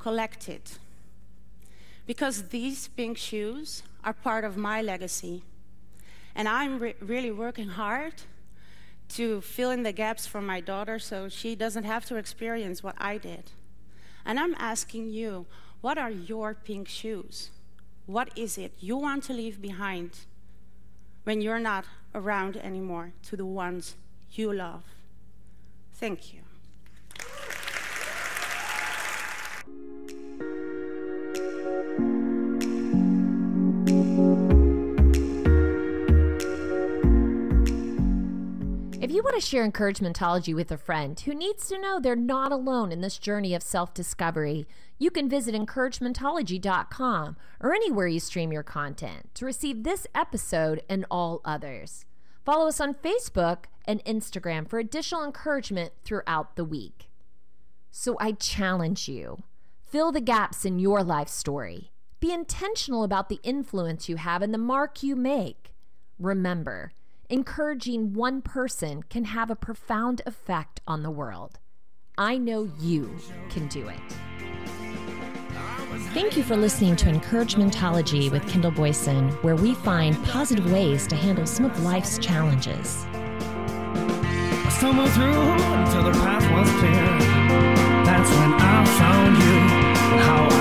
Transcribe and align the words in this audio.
collect 0.00 0.48
it. 0.48 0.78
Because 2.06 2.48
these 2.48 2.88
pink 2.88 3.18
shoes 3.18 3.84
are 4.02 4.12
part 4.12 4.44
of 4.44 4.56
my 4.56 4.82
legacy. 4.82 5.44
And 6.34 6.48
I'm 6.48 6.78
re- 6.78 6.94
really 7.00 7.30
working 7.30 7.68
hard 7.68 8.14
to 9.10 9.40
fill 9.40 9.70
in 9.70 9.82
the 9.82 9.92
gaps 9.92 10.26
for 10.26 10.40
my 10.40 10.60
daughter 10.60 10.98
so 10.98 11.28
she 11.28 11.54
doesn't 11.54 11.84
have 11.84 12.04
to 12.06 12.16
experience 12.16 12.82
what 12.82 12.96
I 12.98 13.18
did. 13.18 13.50
And 14.24 14.38
I'm 14.38 14.54
asking 14.58 15.10
you, 15.10 15.46
what 15.80 15.98
are 15.98 16.10
your 16.10 16.54
pink 16.54 16.88
shoes? 16.88 17.50
What 18.06 18.30
is 18.36 18.58
it 18.58 18.72
you 18.80 18.96
want 18.96 19.24
to 19.24 19.32
leave 19.32 19.60
behind 19.60 20.10
when 21.24 21.40
you're 21.40 21.60
not 21.60 21.84
around 22.14 22.56
anymore 22.56 23.12
to 23.24 23.36
the 23.36 23.46
ones 23.46 23.96
you 24.32 24.52
love? 24.52 24.84
Thank 25.94 26.34
you. 26.34 26.49
Want 39.30 39.40
to 39.40 39.48
share 39.48 39.70
encouragementology 39.70 40.52
with 40.52 40.72
a 40.72 40.76
friend 40.76 41.20
who 41.20 41.32
needs 41.32 41.68
to 41.68 41.78
know 41.78 42.00
they're 42.00 42.16
not 42.16 42.50
alone 42.50 42.90
in 42.90 43.00
this 43.00 43.16
journey 43.16 43.54
of 43.54 43.62
self 43.62 43.94
discovery, 43.94 44.66
you 44.98 45.08
can 45.08 45.28
visit 45.28 45.54
encouragementology.com 45.54 47.36
or 47.60 47.72
anywhere 47.72 48.08
you 48.08 48.18
stream 48.18 48.50
your 48.52 48.64
content 48.64 49.32
to 49.34 49.46
receive 49.46 49.84
this 49.84 50.04
episode 50.16 50.82
and 50.88 51.06
all 51.12 51.40
others. 51.44 52.04
Follow 52.44 52.66
us 52.66 52.80
on 52.80 52.92
Facebook 52.92 53.66
and 53.84 54.04
Instagram 54.04 54.68
for 54.68 54.80
additional 54.80 55.22
encouragement 55.22 55.92
throughout 56.02 56.56
the 56.56 56.64
week. 56.64 57.08
So 57.92 58.16
I 58.18 58.32
challenge 58.32 59.08
you 59.08 59.44
fill 59.80 60.10
the 60.10 60.20
gaps 60.20 60.64
in 60.64 60.80
your 60.80 61.04
life 61.04 61.28
story. 61.28 61.92
Be 62.18 62.32
intentional 62.32 63.04
about 63.04 63.28
the 63.28 63.38
influence 63.44 64.08
you 64.08 64.16
have 64.16 64.42
and 64.42 64.52
the 64.52 64.58
mark 64.58 65.04
you 65.04 65.14
make. 65.14 65.72
Remember, 66.18 66.90
encouraging 67.30 68.12
one 68.12 68.42
person 68.42 69.04
can 69.04 69.24
have 69.24 69.50
a 69.50 69.56
profound 69.56 70.20
effect 70.26 70.80
on 70.86 71.02
the 71.02 71.10
world. 71.10 71.58
I 72.18 72.36
know 72.36 72.68
you 72.78 73.16
can 73.48 73.68
do 73.68 73.88
it. 73.88 74.00
Thank 76.12 76.36
you 76.36 76.42
for 76.42 76.56
listening 76.56 76.96
to 76.96 77.06
Encouragementology 77.06 78.30
with 78.32 78.46
Kendall 78.48 78.72
Boyson, 78.72 79.30
where 79.42 79.54
we 79.54 79.74
find 79.74 80.22
positive 80.24 80.70
ways 80.72 81.06
to 81.06 81.14
handle 81.14 81.46
some 81.46 81.66
of 81.66 81.82
life's 81.84 82.18
challenges. 82.18 83.04
I 83.12 84.68
stumbled 84.76 85.10
through 85.10 85.24
until 85.32 86.02
the 86.02 86.12
path 86.18 86.50
was 86.52 86.70
clear. 86.80 87.18
That's 88.04 88.30
when 88.30 88.54
I 88.54 88.84
found 88.98 89.36
you 89.36 89.52
and 90.10 90.20
how 90.20 90.59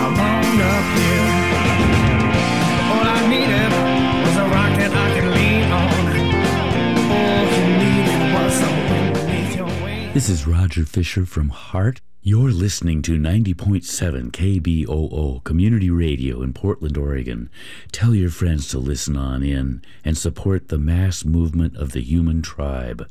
This 10.12 10.28
is 10.28 10.48
Roger 10.48 10.86
Fisher 10.86 11.24
from 11.24 11.50
Heart. 11.50 12.02
You're 12.24 12.50
listening 12.50 13.04
to 13.04 13.20
90.7 13.20 14.32
KBOO 14.32 15.44
Community 15.44 15.92
Radio 15.92 16.42
in 16.42 16.52
Portland, 16.52 16.98
Oregon. 16.98 17.50
Tell 17.92 18.16
your 18.16 18.32
friends 18.32 18.68
to 18.70 18.80
listen 18.80 19.16
on 19.16 19.44
in 19.44 19.84
and 20.04 20.18
support 20.18 20.70
the 20.70 20.80
mass 20.80 21.24
movement 21.24 21.78
of 21.78 21.92
the 21.92 22.02
human 22.02 22.42
tribe. 22.42 23.08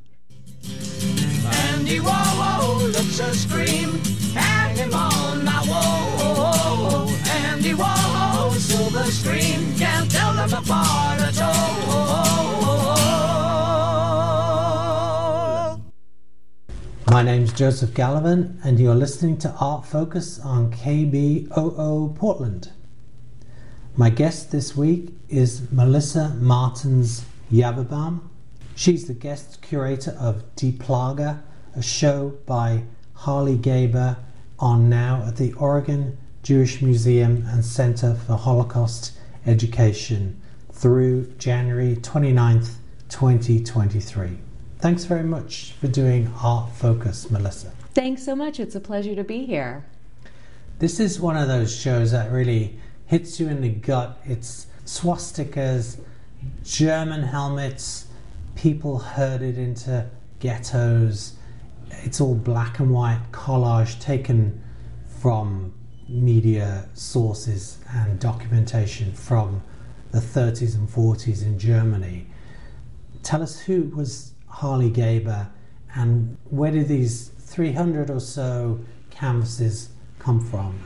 Andy 1.46 2.00
looks 2.00 3.20
a 3.20 3.32
scream, 3.32 4.00
him 4.76 4.92
on 4.92 5.44
my. 5.44 5.58
Andy 7.46 7.74
silver 8.58 9.04
scream, 9.04 9.72
can't 9.76 10.10
tell 10.10 10.34
them 10.34 10.52
apart 10.52 11.20
at 11.20 11.40
all. 11.40 11.97
My 17.10 17.22
name's 17.22 17.54
Joseph 17.54 17.94
Gallivan, 17.94 18.60
and 18.62 18.78
you're 18.78 18.94
listening 18.94 19.38
to 19.38 19.50
Art 19.58 19.86
Focus 19.86 20.38
on 20.40 20.70
KBOO 20.70 22.14
Portland. 22.14 22.70
My 23.96 24.10
guest 24.10 24.50
this 24.50 24.76
week 24.76 25.14
is 25.30 25.72
Melissa 25.72 26.36
Martens 26.38 27.24
Yaverbaum. 27.50 28.20
She's 28.74 29.06
the 29.06 29.14
guest 29.14 29.62
curator 29.62 30.10
of 30.20 30.54
Die 30.54 30.74
Plage, 30.78 31.36
a 31.74 31.82
show 31.82 32.34
by 32.44 32.82
Harley 33.14 33.56
Gaber 33.56 34.18
on 34.58 34.90
now 34.90 35.24
at 35.26 35.36
the 35.36 35.54
Oregon 35.54 36.18
Jewish 36.42 36.82
Museum 36.82 37.46
and 37.48 37.64
Center 37.64 38.16
for 38.16 38.34
Holocaust 38.34 39.12
Education 39.46 40.38
through 40.70 41.32
January 41.38 41.96
29th, 41.96 42.74
2023. 43.08 44.47
Thanks 44.80 45.06
very 45.06 45.24
much 45.24 45.72
for 45.80 45.88
doing 45.88 46.32
Art 46.40 46.70
Focus, 46.70 47.32
Melissa. 47.32 47.72
Thanks 47.94 48.24
so 48.24 48.36
much. 48.36 48.60
It's 48.60 48.76
a 48.76 48.80
pleasure 48.80 49.16
to 49.16 49.24
be 49.24 49.44
here. 49.44 49.84
This 50.78 51.00
is 51.00 51.18
one 51.18 51.36
of 51.36 51.48
those 51.48 51.74
shows 51.74 52.12
that 52.12 52.30
really 52.30 52.78
hits 53.06 53.40
you 53.40 53.48
in 53.48 53.60
the 53.60 53.70
gut. 53.70 54.20
It's 54.24 54.68
swastikas, 54.84 55.98
German 56.62 57.24
helmets, 57.24 58.06
people 58.54 59.00
herded 59.00 59.58
into 59.58 60.08
ghettos. 60.38 61.32
It's 62.04 62.20
all 62.20 62.36
black 62.36 62.78
and 62.78 62.92
white 62.92 63.32
collage 63.32 64.00
taken 64.00 64.62
from 65.20 65.74
media 66.08 66.88
sources 66.94 67.78
and 67.90 68.20
documentation 68.20 69.12
from 69.12 69.60
the 70.12 70.20
30s 70.20 70.76
and 70.76 70.88
40s 70.88 71.42
in 71.42 71.58
Germany. 71.58 72.28
Tell 73.24 73.42
us 73.42 73.58
who 73.58 73.88
was 73.88 74.34
Harley 74.48 74.90
Gaber 74.90 75.48
and 75.94 76.36
where 76.50 76.70
did 76.70 76.88
these 76.88 77.28
300 77.38 78.10
or 78.10 78.20
so 78.20 78.80
canvases 79.10 79.90
come 80.18 80.40
from? 80.40 80.78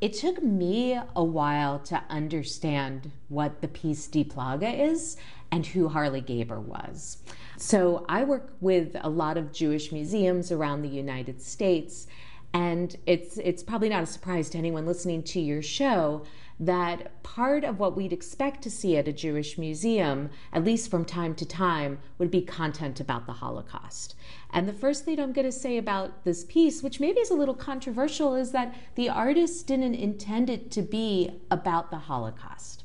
It 0.00 0.12
took 0.12 0.42
me 0.42 0.98
a 1.14 1.24
while 1.24 1.78
to 1.80 2.02
understand 2.10 3.10
what 3.28 3.60
the 3.60 3.68
piece 3.68 4.06
Die 4.06 4.24
Plage 4.24 4.62
is 4.62 5.16
and 5.50 5.66
who 5.66 5.88
Harley 5.88 6.20
Gaber 6.20 6.60
was. 6.60 7.18
So 7.56 8.04
I 8.08 8.24
work 8.24 8.52
with 8.60 8.96
a 9.00 9.08
lot 9.08 9.38
of 9.38 9.52
Jewish 9.52 9.92
museums 9.92 10.52
around 10.52 10.82
the 10.82 10.88
United 10.88 11.40
States, 11.40 12.06
and 12.52 12.94
it's 13.06 13.38
it's 13.38 13.62
probably 13.62 13.88
not 13.88 14.02
a 14.02 14.06
surprise 14.06 14.50
to 14.50 14.58
anyone 14.58 14.86
listening 14.86 15.22
to 15.24 15.40
your 15.40 15.62
show 15.62 16.24
that 16.58 17.22
part 17.22 17.64
of 17.64 17.78
what 17.78 17.96
we'd 17.96 18.12
expect 18.12 18.62
to 18.62 18.70
see 18.70 18.96
at 18.96 19.08
a 19.08 19.12
Jewish 19.12 19.58
museum, 19.58 20.30
at 20.52 20.64
least 20.64 20.90
from 20.90 21.04
time 21.04 21.34
to 21.34 21.44
time, 21.44 21.98
would 22.18 22.30
be 22.30 22.40
content 22.40 22.98
about 22.98 23.26
the 23.26 23.34
Holocaust. 23.34 24.14
And 24.50 24.66
the 24.66 24.72
first 24.72 25.04
thing 25.04 25.20
I'm 25.20 25.32
going 25.32 25.44
to 25.44 25.52
say 25.52 25.76
about 25.76 26.24
this 26.24 26.44
piece, 26.44 26.82
which 26.82 27.00
maybe 27.00 27.20
is 27.20 27.30
a 27.30 27.34
little 27.34 27.54
controversial, 27.54 28.34
is 28.34 28.52
that 28.52 28.74
the 28.94 29.08
artist 29.08 29.66
didn't 29.66 29.94
intend 29.94 30.48
it 30.48 30.70
to 30.72 30.82
be 30.82 31.42
about 31.50 31.90
the 31.90 31.98
Holocaust. 31.98 32.84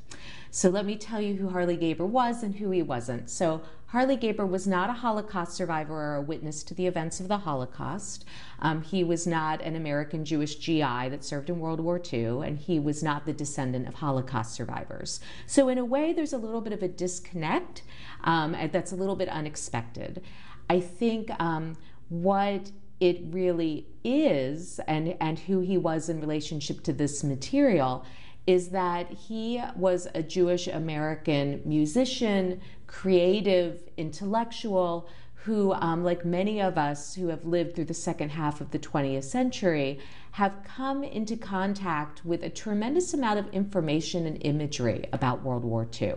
So 0.53 0.69
let 0.69 0.85
me 0.85 0.97
tell 0.97 1.21
you 1.21 1.35
who 1.35 1.49
Harley 1.49 1.77
Gaber 1.77 2.05
was 2.05 2.43
and 2.43 2.55
who 2.55 2.71
he 2.71 2.81
wasn't. 2.81 3.29
So 3.29 3.61
Harley 3.91 4.15
Gaber 4.15 4.47
was 4.47 4.65
not 4.65 4.89
a 4.89 4.93
Holocaust 4.93 5.53
survivor 5.53 5.93
or 5.93 6.15
a 6.15 6.21
witness 6.21 6.63
to 6.63 6.73
the 6.73 6.87
events 6.87 7.19
of 7.19 7.27
the 7.27 7.39
Holocaust. 7.39 8.23
Um, 8.59 8.83
he 8.83 9.03
was 9.03 9.27
not 9.27 9.61
an 9.61 9.75
American 9.75 10.23
Jewish 10.23 10.55
GI 10.55 11.09
that 11.09 11.25
served 11.25 11.49
in 11.49 11.59
World 11.59 11.81
War 11.81 12.01
II, 12.01 12.47
and 12.47 12.57
he 12.57 12.79
was 12.79 13.03
not 13.03 13.25
the 13.25 13.33
descendant 13.33 13.89
of 13.89 13.95
Holocaust 13.95 14.53
survivors. 14.53 15.19
So, 15.45 15.67
in 15.67 15.77
a 15.77 15.83
way, 15.83 16.13
there's 16.13 16.31
a 16.31 16.37
little 16.37 16.61
bit 16.61 16.71
of 16.71 16.81
a 16.81 16.87
disconnect 16.87 17.83
um, 18.23 18.55
that's 18.71 18.93
a 18.93 18.95
little 18.95 19.17
bit 19.17 19.27
unexpected. 19.27 20.21
I 20.69 20.79
think 20.79 21.29
um, 21.37 21.75
what 22.07 22.71
it 23.01 23.19
really 23.25 23.87
is 24.05 24.79
and, 24.87 25.17
and 25.19 25.37
who 25.37 25.59
he 25.59 25.77
was 25.77 26.07
in 26.07 26.21
relationship 26.21 26.81
to 26.83 26.93
this 26.93 27.25
material 27.25 28.05
is 28.47 28.69
that 28.69 29.11
he 29.11 29.61
was 29.75 30.07
a 30.15 30.23
Jewish 30.23 30.67
American 30.67 31.61
musician, 31.63 32.59
creative, 32.91 33.81
intellectual, 33.95 35.07
who, 35.45 35.73
um, 35.73 36.03
like 36.03 36.23
many 36.23 36.61
of 36.61 36.77
us 36.77 37.15
who 37.15 37.29
have 37.29 37.45
lived 37.45 37.73
through 37.73 37.85
the 37.85 37.93
second 37.93 38.29
half 38.29 38.61
of 38.61 38.69
the 38.71 38.77
20th 38.77 39.23
century, 39.23 39.97
have 40.31 40.53
come 40.63 41.03
into 41.03 41.35
contact 41.35 42.23
with 42.23 42.43
a 42.43 42.49
tremendous 42.49 43.13
amount 43.13 43.39
of 43.39 43.47
information 43.53 44.27
and 44.27 44.37
imagery 44.45 45.05
about 45.13 45.41
World 45.41 45.63
War 45.63 45.87
II. 45.99 46.15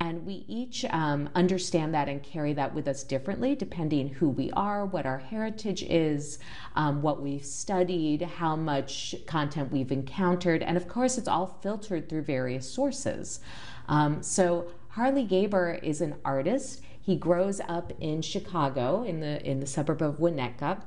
And 0.00 0.26
we 0.26 0.44
each 0.46 0.84
um, 0.90 1.30
understand 1.34 1.94
that 1.94 2.08
and 2.08 2.22
carry 2.22 2.52
that 2.52 2.74
with 2.74 2.86
us 2.86 3.02
differently, 3.02 3.54
depending 3.54 4.08
who 4.08 4.28
we 4.28 4.50
are, 4.52 4.84
what 4.84 5.06
our 5.06 5.18
heritage 5.18 5.82
is, 5.82 6.38
um, 6.76 7.00
what 7.00 7.22
we've 7.22 7.44
studied, 7.44 8.22
how 8.22 8.54
much 8.56 9.14
content 9.26 9.72
we've 9.72 9.92
encountered, 9.92 10.62
and 10.62 10.76
of 10.76 10.86
course, 10.86 11.16
it's 11.16 11.28
all 11.28 11.58
filtered 11.62 12.08
through 12.08 12.22
various 12.22 12.68
sources. 12.68 13.40
Um, 13.88 14.22
so 14.22 14.66
Harley 14.94 15.26
Gaber 15.26 15.82
is 15.82 16.00
an 16.00 16.14
artist. 16.24 16.80
He 17.00 17.16
grows 17.16 17.60
up 17.68 17.92
in 18.00 18.22
Chicago, 18.22 19.02
in 19.02 19.18
the 19.18 19.44
in 19.44 19.58
the 19.58 19.66
suburb 19.66 20.00
of 20.00 20.18
Winnetka. 20.18 20.82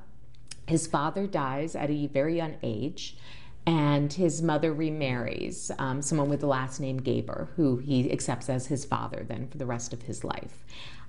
His 0.66 0.88
father 0.88 1.28
dies 1.28 1.76
at 1.76 1.90
a 1.90 2.08
very 2.08 2.38
young 2.38 2.56
age 2.64 3.18
and 3.66 4.14
his 4.14 4.42
mother 4.42 4.74
remarries 4.74 5.72
um, 5.78 6.02
someone 6.02 6.30
with 6.30 6.40
the 6.40 6.48
last 6.48 6.80
name 6.80 7.02
Gaber, 7.02 7.50
who 7.58 7.78
he 7.78 8.10
accepts 8.10 8.50
as 8.50 8.68
his 8.68 8.86
father 8.86 9.26
then 9.28 9.50
for 9.50 9.58
the 9.58 9.66
rest 9.66 9.92
of 9.92 10.04
his 10.04 10.24
life. 10.24 10.64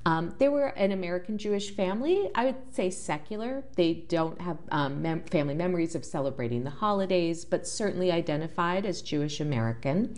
Um, 0.04 0.34
they 0.38 0.48
were 0.48 0.68
an 0.68 0.90
American 0.90 1.38
Jewish 1.38 1.74
family, 1.74 2.30
I 2.34 2.46
would 2.46 2.56
say 2.72 2.90
secular. 2.90 3.62
They 3.76 3.94
don't 3.94 4.40
have 4.40 4.58
um, 4.72 5.02
mem- 5.02 5.22
family 5.24 5.54
memories 5.54 5.94
of 5.94 6.04
celebrating 6.04 6.64
the 6.64 6.70
holidays, 6.70 7.44
but 7.44 7.66
certainly 7.66 8.10
identified 8.10 8.84
as 8.86 9.02
Jewish 9.02 9.40
American. 9.40 10.16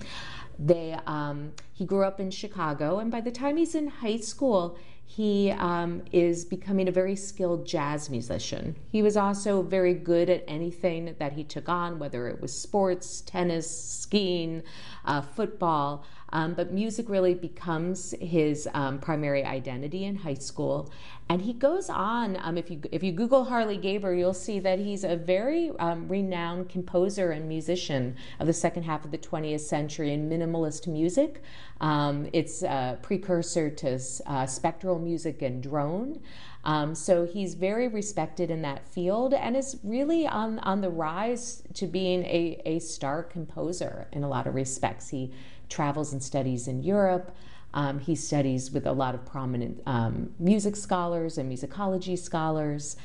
They, 0.63 0.95
um, 1.07 1.53
he 1.73 1.87
grew 1.87 2.05
up 2.05 2.21
in 2.21 2.31
Chicago, 2.31 2.99
and 2.99 3.11
by 3.11 3.23
the 3.23 3.31
time 3.31 3.57
he's 3.57 3.75
in 3.75 3.89
high 3.89 4.19
school, 4.19 4.77
he 5.07 5.51
um, 5.51 6.03
is 6.13 6.45
becoming 6.45 6.87
a 6.87 6.93
very 6.93 7.17
skilled 7.17 7.67
jazz 7.67 8.09
musician. 8.11 8.77
He 8.93 9.03
was 9.03 9.17
also 9.17 9.63
very 9.63 9.95
good 9.95 10.31
at 10.31 10.45
anything 10.47 11.17
that 11.19 11.33
he 11.33 11.43
took 11.43 11.69
on, 11.69 11.99
whether 11.99 12.29
it 12.29 12.41
was 12.41 12.57
sports, 12.57 13.23
tennis, 13.23 13.69
skiing, 13.69 14.63
uh, 15.05 15.23
football. 15.23 16.05
Um, 16.33 16.55
but 16.55 16.73
music 16.73 17.09
really 17.09 17.35
becomes 17.35 18.15
his 18.21 18.69
um, 18.75 18.99
primary 18.99 19.45
identity 19.45 20.05
in 20.05 20.17
high 20.17 20.35
school. 20.35 20.91
And 21.29 21.43
he 21.43 21.53
goes 21.53 21.89
on. 21.89 22.37
Um, 22.43 22.59
if 22.59 22.71
you 22.71 22.81
if 22.91 23.05
you 23.05 23.13
Google 23.13 23.45
Harley 23.45 23.79
Gaber, 23.79 24.19
you'll 24.19 24.35
see 24.35 24.59
that 24.61 24.81
he's 24.81 25.05
a 25.05 25.15
very 25.15 25.71
um, 25.79 26.09
renowned 26.09 26.69
composer 26.69 27.31
and 27.31 27.49
musician 27.49 28.17
of 28.41 28.49
the 28.49 28.53
second 28.53 28.83
half 28.83 29.05
of 29.05 29.13
the 29.13 29.19
20th 29.19 29.61
century 29.61 30.13
in 30.13 30.29
minimalist 30.29 30.89
music. 30.89 31.41
Um, 31.81 32.29
it's 32.33 32.63
a 32.63 32.99
precursor 33.01 33.71
to 33.71 34.01
uh, 34.27 34.47
spectral 34.47 34.99
music 34.99 35.41
and 35.43 35.63
drone. 35.63 36.21
Um, 36.65 36.95
so 36.95 37.25
he's 37.25 37.55
very 37.55 37.89
respected 37.89 38.51
in 38.51 38.63
that 38.63 38.87
field 38.87 39.33
and 39.33 39.57
is 39.57 39.79
really 39.83 40.27
on, 40.27 40.59
on 40.61 40.81
the 40.81 40.91
rise 40.91 41.63
to 41.75 41.87
being 41.87 42.23
a, 42.25 42.61
a 42.67 42.79
star 42.81 43.23
composer 43.23 44.09
in 44.13 44.23
a 44.23 44.29
lot 44.29 44.47
of 44.47 44.55
respects. 44.55 45.09
He 45.09 45.33
travels 45.69 46.13
and 46.13 46.23
studies 46.23 46.69
in 46.69 46.83
Europe. 46.83 47.35
Um, 47.73 47.99
he 47.99 48.15
studies 48.15 48.71
with 48.71 48.87
a 48.87 48.93
lot 48.93 49.15
of 49.15 49.25
prominent 49.25 49.81
um, 49.87 50.31
music 50.39 50.77
scholars 50.77 51.39
and 51.39 51.51
musicology 51.51 52.19
scholars. 52.19 52.97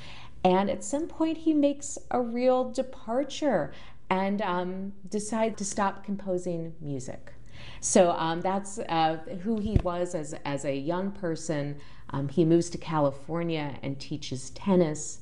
And 0.43 0.69
at 0.69 0.83
some 0.83 1.07
point, 1.07 1.37
he 1.37 1.53
makes 1.53 1.97
a 2.11 2.21
real 2.21 2.71
departure 2.71 3.71
and 4.09 4.41
um, 4.41 4.93
decides 5.09 5.57
to 5.57 5.65
stop 5.65 6.03
composing 6.03 6.73
music. 6.81 7.33
So 7.79 8.11
um, 8.11 8.41
that's 8.41 8.79
uh, 8.79 9.17
who 9.43 9.59
he 9.59 9.77
was 9.83 10.13
as, 10.13 10.35
as 10.45 10.65
a 10.65 10.75
young 10.75 11.11
person. 11.11 11.79
Um, 12.09 12.29
he 12.29 12.45
moves 12.45 12.69
to 12.71 12.77
California 12.77 13.77
and 13.81 13.99
teaches 13.99 14.49
tennis. 14.51 15.19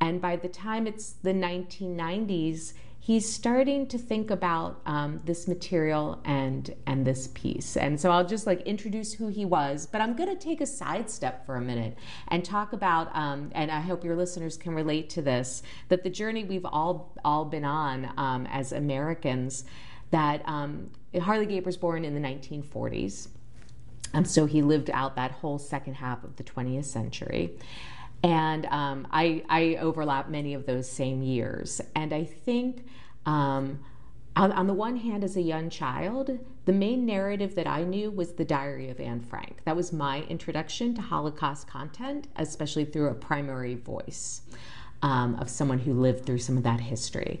And 0.00 0.20
by 0.20 0.36
the 0.36 0.48
time 0.48 0.86
it's 0.86 1.10
the 1.10 1.32
1990s, 1.32 2.74
he's 3.08 3.26
starting 3.26 3.86
to 3.86 3.96
think 3.96 4.30
about 4.30 4.82
um, 4.84 5.18
this 5.24 5.48
material 5.48 6.20
and 6.26 6.74
and 6.86 7.06
this 7.06 7.28
piece 7.28 7.74
and 7.74 7.98
so 7.98 8.10
i'll 8.10 8.26
just 8.26 8.46
like 8.46 8.60
introduce 8.62 9.14
who 9.14 9.28
he 9.28 9.46
was 9.46 9.86
but 9.86 10.02
i'm 10.02 10.14
going 10.14 10.28
to 10.28 10.36
take 10.36 10.60
a 10.60 10.66
sidestep 10.66 11.46
for 11.46 11.56
a 11.56 11.60
minute 11.60 11.96
and 12.28 12.44
talk 12.44 12.74
about 12.74 13.08
um, 13.16 13.50
and 13.54 13.70
i 13.70 13.80
hope 13.80 14.04
your 14.04 14.14
listeners 14.14 14.58
can 14.58 14.74
relate 14.74 15.08
to 15.08 15.22
this 15.22 15.62
that 15.88 16.02
the 16.02 16.10
journey 16.10 16.44
we've 16.44 16.66
all 16.66 17.14
all 17.24 17.46
been 17.46 17.64
on 17.64 18.12
um, 18.18 18.46
as 18.48 18.72
americans 18.72 19.64
that 20.10 20.42
um, 20.46 20.90
harley 21.22 21.46
gaber 21.46 21.64
was 21.64 21.78
born 21.78 22.04
in 22.04 22.14
the 22.14 22.20
1940s 22.20 23.28
and 24.14 24.28
so 24.28 24.46
he 24.46 24.62
lived 24.62 24.90
out 24.90 25.16
that 25.16 25.30
whole 25.30 25.58
second 25.58 25.94
half 25.94 26.24
of 26.24 26.36
the 26.36 26.44
20th 26.44 26.84
century 26.84 27.54
and 28.22 28.66
um, 28.66 29.06
I, 29.10 29.44
I, 29.48 29.76
overlap 29.76 30.28
many 30.28 30.54
of 30.54 30.66
those 30.66 30.88
same 30.90 31.22
years. 31.22 31.80
And 31.94 32.12
I 32.12 32.24
think, 32.24 32.84
um, 33.26 33.78
on, 34.34 34.50
on, 34.52 34.66
the 34.66 34.74
one 34.74 34.96
hand, 34.96 35.22
as 35.22 35.36
a 35.36 35.40
young 35.40 35.70
child, 35.70 36.36
the 36.64 36.72
main 36.72 37.06
narrative 37.06 37.54
that 37.54 37.66
I 37.66 37.84
knew 37.84 38.10
was 38.10 38.32
the 38.32 38.44
Diary 38.44 38.90
of 38.90 39.00
Anne 39.00 39.20
Frank. 39.20 39.58
That 39.64 39.76
was 39.76 39.92
my 39.92 40.22
introduction 40.22 40.94
to 40.94 41.00
Holocaust 41.00 41.68
content, 41.68 42.26
especially 42.36 42.84
through 42.84 43.08
a 43.08 43.14
primary 43.14 43.74
voice 43.74 44.42
um, 45.02 45.36
of 45.36 45.48
someone 45.48 45.78
who 45.78 45.92
lived 45.92 46.26
through 46.26 46.38
some 46.38 46.56
of 46.56 46.64
that 46.64 46.80
history. 46.80 47.40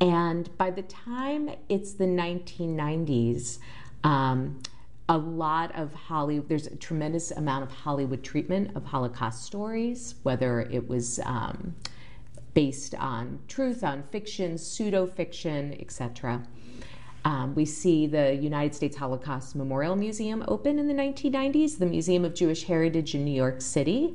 And 0.00 0.56
by 0.58 0.70
the 0.70 0.82
time 0.82 1.50
it's 1.68 1.92
the 1.92 2.04
1990s, 2.04 3.58
um, 4.04 4.60
a 5.08 5.16
lot 5.16 5.74
of 5.76 5.94
Hollywood, 5.94 6.48
there's 6.48 6.66
a 6.66 6.76
tremendous 6.76 7.30
amount 7.30 7.62
of 7.62 7.70
Hollywood 7.70 8.24
treatment 8.24 8.74
of 8.74 8.84
Holocaust 8.84 9.44
stories, 9.44 10.16
whether 10.24 10.62
it 10.62 10.88
was 10.88 11.20
um, 11.24 11.74
based 12.54 12.94
on 12.96 13.38
truth, 13.46 13.84
on 13.84 14.02
fiction, 14.10 14.58
pseudo 14.58 15.06
fiction, 15.06 15.76
etc. 15.78 16.42
Um, 17.24 17.54
we 17.54 17.64
see 17.64 18.06
the 18.06 18.34
United 18.34 18.74
States 18.74 18.96
Holocaust 18.96 19.54
Memorial 19.54 19.96
Museum 19.96 20.44
open 20.48 20.78
in 20.78 20.88
the 20.88 20.94
1990s, 20.94 21.78
the 21.78 21.86
Museum 21.86 22.24
of 22.24 22.34
Jewish 22.34 22.64
Heritage 22.64 23.14
in 23.14 23.24
New 23.24 23.34
York 23.34 23.60
City. 23.60 24.14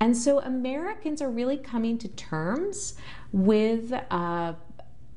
And 0.00 0.16
so 0.16 0.40
Americans 0.40 1.22
are 1.22 1.30
really 1.30 1.56
coming 1.56 1.98
to 1.98 2.08
terms 2.08 2.94
with 3.32 3.92
uh, 4.10 4.54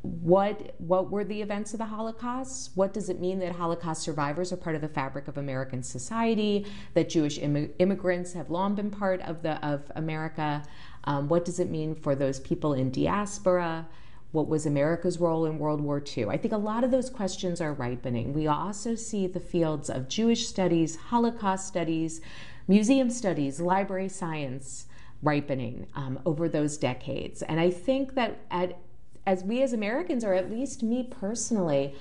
what 0.06 0.76
what 0.78 1.12
were 1.12 1.24
the 1.24 1.42
events 1.42 1.74
of 1.74 1.80
the 1.80 1.86
Holocaust? 1.86 2.72
What 2.76 2.94
does 2.94 3.10
it 3.10 3.20
mean 3.20 3.40
that 3.40 3.54
Holocaust 3.54 4.04
survivors 4.04 4.54
are 4.54 4.58
part 4.58 4.76
of 4.76 4.82
the 4.82 4.88
fabric 4.88 5.28
of 5.28 5.38
American 5.38 5.84
society? 5.84 6.66
That 6.94 7.10
Jewish 7.10 7.38
Im- 7.38 7.74
immigrants 7.80 8.34
have 8.34 8.50
long 8.50 8.76
been 8.76 8.92
part 8.92 9.22
of 9.22 9.42
the 9.42 9.64
of 9.66 9.92
America? 9.96 10.64
Um, 11.06 11.28
what 11.28 11.46
does 11.46 11.60
it 11.60 11.70
mean 11.70 11.96
for 11.96 12.16
those 12.16 12.40
people 12.40 12.74
in 12.74 12.92
diaspora? 12.92 13.88
What 14.32 14.48
was 14.48 14.66
America's 14.66 15.20
role 15.20 15.46
in 15.46 15.60
World 15.60 15.82
War 15.82 16.04
II? 16.16 16.26
I 16.26 16.38
think 16.38 16.54
a 16.54 16.58
lot 16.58 16.84
of 16.84 16.92
those 16.92 17.10
questions 17.10 17.62
are 17.62 17.74
ripening. 17.74 18.34
We 18.34 18.48
also 18.48 18.96
see 18.96 19.28
the 19.28 19.40
fields 19.40 19.90
of 19.90 20.10
Jewish 20.10 20.48
studies, 20.48 20.98
Holocaust 20.98 21.68
studies, 21.68 22.22
museum 22.68 23.10
studies, 23.10 23.62
library 23.62 24.10
science 24.10 24.88
ripening 25.22 25.88
um, 25.96 26.20
over 26.26 26.50
those 26.50 26.78
decades. 26.78 27.42
And 27.44 27.60
I 27.60 27.72
think 27.72 28.16
that 28.16 28.40
at 28.52 28.78
as 29.26 29.44
we 29.44 29.62
as 29.62 29.74
Americans, 29.74 30.24
or 30.24 30.34
at 30.34 30.52
least 30.52 30.84
me 30.84 31.08
personally, 31.10 31.96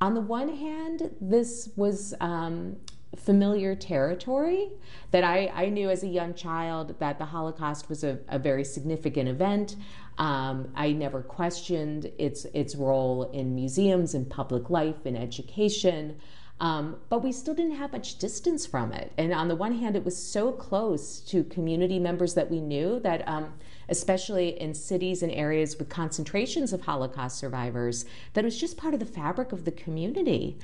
on 0.00 0.14
the 0.14 0.20
one 0.20 0.56
hand, 0.56 1.10
this 1.20 1.70
was 1.76 2.14
um, 2.20 2.76
familiar 3.16 3.74
territory 3.74 4.70
that 5.10 5.24
I, 5.24 5.50
I, 5.54 5.68
knew 5.70 5.88
as 5.88 6.02
a 6.02 6.06
young 6.06 6.34
child 6.34 6.94
that 6.98 7.18
the 7.18 7.24
Holocaust 7.24 7.88
was 7.88 8.04
a, 8.04 8.18
a 8.28 8.38
very 8.38 8.64
significant 8.64 9.28
event. 9.28 9.76
Um, 10.18 10.68
I 10.74 10.92
never 10.92 11.22
questioned 11.22 12.10
its 12.18 12.44
its 12.52 12.74
role 12.74 13.30
in 13.32 13.54
museums 13.54 14.14
in 14.14 14.26
public 14.26 14.70
life 14.70 15.06
in 15.06 15.16
education. 15.16 16.18
Um, 16.58 16.96
but 17.10 17.22
we 17.22 17.32
still 17.32 17.54
didn't 17.54 17.76
have 17.76 17.92
much 17.92 18.18
distance 18.18 18.64
from 18.64 18.92
it. 18.92 19.12
And 19.18 19.34
on 19.34 19.48
the 19.48 19.56
one 19.56 19.72
hand, 19.72 19.94
it 19.94 20.04
was 20.04 20.16
so 20.16 20.52
close 20.52 21.20
to 21.20 21.44
community 21.44 21.98
members 21.98 22.32
that 22.34 22.50
we 22.50 22.60
knew 22.60 22.98
that 23.00 23.28
um, 23.28 23.52
especially 23.88 24.60
in 24.60 24.74
cities 24.74 25.22
and 25.22 25.32
areas 25.32 25.78
with 25.78 25.88
concentrations 25.88 26.72
of 26.72 26.82
Holocaust 26.82 27.38
survivors, 27.38 28.04
that 28.34 28.44
was 28.44 28.58
just 28.58 28.76
part 28.76 28.94
of 28.94 29.00
the 29.00 29.06
fabric 29.06 29.52
of 29.52 29.64
the 29.64 29.72
community. 29.72 30.58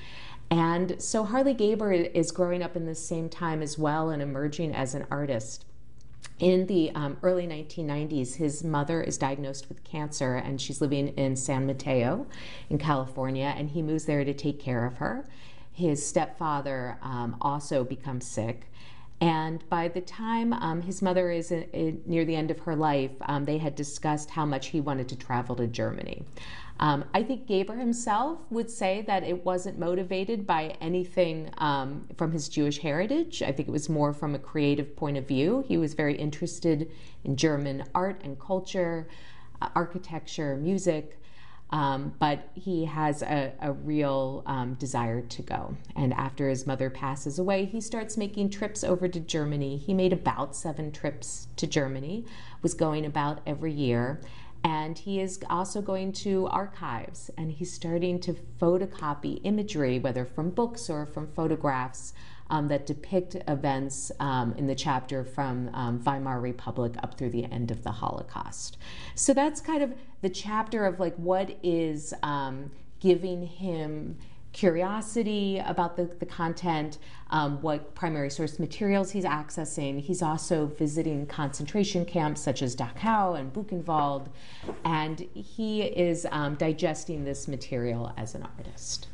And 0.50 1.00
so 1.00 1.24
Harley 1.24 1.54
Gaber 1.54 2.12
is 2.12 2.30
growing 2.30 2.62
up 2.62 2.76
in 2.76 2.86
the 2.86 2.94
same 2.94 3.28
time 3.28 3.62
as 3.62 3.78
well 3.78 4.10
and 4.10 4.20
emerging 4.20 4.74
as 4.74 4.94
an 4.94 5.06
artist. 5.10 5.64
In 6.38 6.66
the 6.66 6.90
um, 6.94 7.16
early 7.22 7.46
1990s, 7.46 8.34
his 8.34 8.64
mother 8.64 9.00
is 9.00 9.16
diagnosed 9.16 9.68
with 9.68 9.84
cancer 9.84 10.34
and 10.34 10.60
she's 10.60 10.80
living 10.80 11.08
in 11.08 11.36
San 11.36 11.66
Mateo 11.66 12.26
in 12.68 12.78
California, 12.78 13.54
and 13.56 13.70
he 13.70 13.80
moves 13.80 14.06
there 14.06 14.24
to 14.24 14.34
take 14.34 14.58
care 14.58 14.84
of 14.84 14.96
her. 14.96 15.28
His 15.72 16.04
stepfather 16.06 16.98
um, 17.00 17.36
also 17.40 17.84
becomes 17.84 18.26
sick. 18.26 18.66
And 19.20 19.68
by 19.68 19.88
the 19.88 20.00
time 20.00 20.52
um, 20.52 20.82
his 20.82 21.00
mother 21.00 21.30
is 21.30 21.52
in, 21.52 21.62
in, 21.72 22.02
near 22.06 22.24
the 22.24 22.34
end 22.34 22.50
of 22.50 22.58
her 22.60 22.74
life, 22.74 23.12
um, 23.22 23.44
they 23.44 23.58
had 23.58 23.76
discussed 23.76 24.30
how 24.30 24.44
much 24.44 24.68
he 24.68 24.80
wanted 24.80 25.08
to 25.10 25.16
travel 25.16 25.54
to 25.56 25.66
Germany. 25.68 26.24
Um, 26.80 27.04
I 27.14 27.22
think 27.22 27.46
Gaber 27.46 27.78
himself 27.78 28.40
would 28.50 28.68
say 28.68 29.04
that 29.06 29.22
it 29.22 29.44
wasn't 29.44 29.78
motivated 29.78 30.44
by 30.44 30.74
anything 30.80 31.50
um, 31.58 32.08
from 32.16 32.32
his 32.32 32.48
Jewish 32.48 32.78
heritage. 32.78 33.40
I 33.42 33.52
think 33.52 33.68
it 33.68 33.70
was 33.70 33.88
more 33.88 34.12
from 34.12 34.34
a 34.34 34.38
creative 34.40 34.96
point 34.96 35.16
of 35.16 35.28
view. 35.28 35.64
He 35.68 35.78
was 35.78 35.94
very 35.94 36.16
interested 36.16 36.90
in 37.22 37.36
German 37.36 37.84
art 37.94 38.20
and 38.24 38.36
culture, 38.40 39.06
uh, 39.60 39.68
architecture, 39.76 40.56
music. 40.56 41.21
Um, 41.72 42.12
but 42.18 42.50
he 42.54 42.84
has 42.84 43.22
a, 43.22 43.52
a 43.60 43.72
real 43.72 44.42
um, 44.44 44.74
desire 44.74 45.22
to 45.22 45.42
go. 45.42 45.74
And 45.96 46.12
after 46.12 46.50
his 46.50 46.66
mother 46.66 46.90
passes 46.90 47.38
away, 47.38 47.64
he 47.64 47.80
starts 47.80 48.18
making 48.18 48.50
trips 48.50 48.84
over 48.84 49.08
to 49.08 49.18
Germany. 49.18 49.78
He 49.78 49.94
made 49.94 50.12
about 50.12 50.54
seven 50.54 50.92
trips 50.92 51.48
to 51.56 51.66
Germany, 51.66 52.26
was 52.60 52.74
going 52.74 53.06
about 53.06 53.40
every 53.46 53.72
year. 53.72 54.20
And 54.64 54.98
he 54.98 55.20
is 55.20 55.40
also 55.50 55.80
going 55.80 56.12
to 56.12 56.46
archives 56.48 57.30
and 57.36 57.50
he's 57.50 57.72
starting 57.72 58.20
to 58.20 58.34
photocopy 58.60 59.40
imagery, 59.42 59.98
whether 59.98 60.24
from 60.24 60.50
books 60.50 60.88
or 60.88 61.04
from 61.06 61.26
photographs, 61.26 62.12
um, 62.50 62.68
that 62.68 62.86
depict 62.86 63.36
events 63.48 64.12
um, 64.20 64.54
in 64.56 64.66
the 64.66 64.74
chapter 64.74 65.24
from 65.24 65.70
um, 65.74 65.98
Weimar 66.04 66.40
Republic 66.40 66.94
up 67.02 67.16
through 67.16 67.30
the 67.30 67.44
end 67.46 67.70
of 67.70 67.82
the 67.82 67.92
Holocaust. 67.92 68.78
So 69.14 69.32
that's 69.32 69.60
kind 69.60 69.82
of 69.82 69.94
the 70.20 70.30
chapter 70.30 70.86
of 70.86 71.00
like 71.00 71.14
what 71.16 71.56
is 71.62 72.14
um, 72.22 72.70
giving 73.00 73.46
him 73.46 74.16
curiosity 74.52 75.62
about 75.64 75.96
the, 75.96 76.04
the 76.18 76.26
content, 76.26 76.98
um, 77.30 77.60
what 77.62 77.94
primary 77.94 78.30
source 78.30 78.58
materials 78.58 79.10
he's 79.10 79.24
accessing. 79.24 80.00
He's 80.00 80.22
also 80.22 80.66
visiting 80.66 81.26
concentration 81.26 82.04
camps 82.04 82.40
such 82.40 82.62
as 82.62 82.76
Dachau 82.76 83.38
and 83.38 83.52
Buchenwald, 83.52 84.28
and 84.84 85.20
he 85.34 85.82
is 85.82 86.26
um, 86.30 86.54
digesting 86.56 87.24
this 87.24 87.48
material 87.48 88.12
as 88.16 88.34
an 88.34 88.46
artist. 88.58 89.08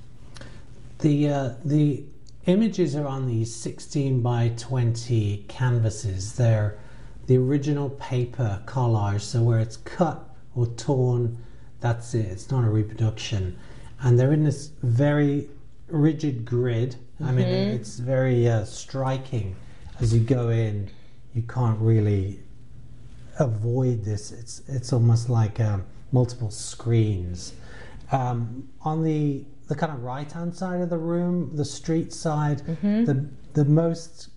The, 0.99 1.29
uh, 1.29 1.55
the 1.65 2.05
images 2.49 2.97
are 2.97 3.07
on 3.07 3.27
these 3.27 3.55
16 3.55 4.21
by 4.21 4.53
20 4.57 5.45
canvases. 5.49 6.35
They're 6.35 6.79
the 7.27 7.37
original 7.37 7.91
paper 7.91 8.61
collage, 8.67 9.21
so 9.21 9.43
where 9.43 9.61
it's 9.61 9.77
cut 9.77 10.29
or 10.57 10.67
torn, 10.67 11.39
that's 11.81 12.15
it, 12.15 12.27
it's 12.27 12.51
not 12.51 12.65
a 12.65 12.69
reproduction 12.69 13.57
and 14.01 14.19
they're 14.19 14.33
in 14.33 14.45
this 14.45 14.71
very 14.83 15.49
rigid 15.89 16.45
grid. 16.45 16.97
Mm-hmm. 17.21 17.25
I 17.25 17.33
mean, 17.33 17.47
mm-hmm. 17.47 17.77
it's 17.77 17.99
very 17.99 18.49
uh, 18.49 18.65
striking 18.65 19.57
as 20.01 20.15
you 20.15 20.21
go 20.21 20.51
in. 20.51 20.91
You 21.35 21.43
can't 21.43 21.79
really 21.79 22.41
avoid 23.39 24.05
this. 24.05 24.33
It's 24.33 24.63
it's 24.69 24.93
almost 24.93 25.29
like 25.29 25.61
um, 25.61 25.85
multiple 26.13 26.51
screens. 26.51 27.53
Um, 28.11 28.69
on 28.83 29.05
the 29.05 29.45
the 29.69 29.75
kind 29.75 29.93
of 29.93 30.03
right 30.03 30.31
hand 30.31 30.55
side 30.55 30.81
of 30.81 30.91
the 30.91 30.99
room, 30.99 31.55
the 31.55 31.65
street 31.65 32.13
side, 32.13 32.63
mm-hmm. 32.63 33.05
the 33.05 33.29
the 33.53 33.65
most 33.65 34.31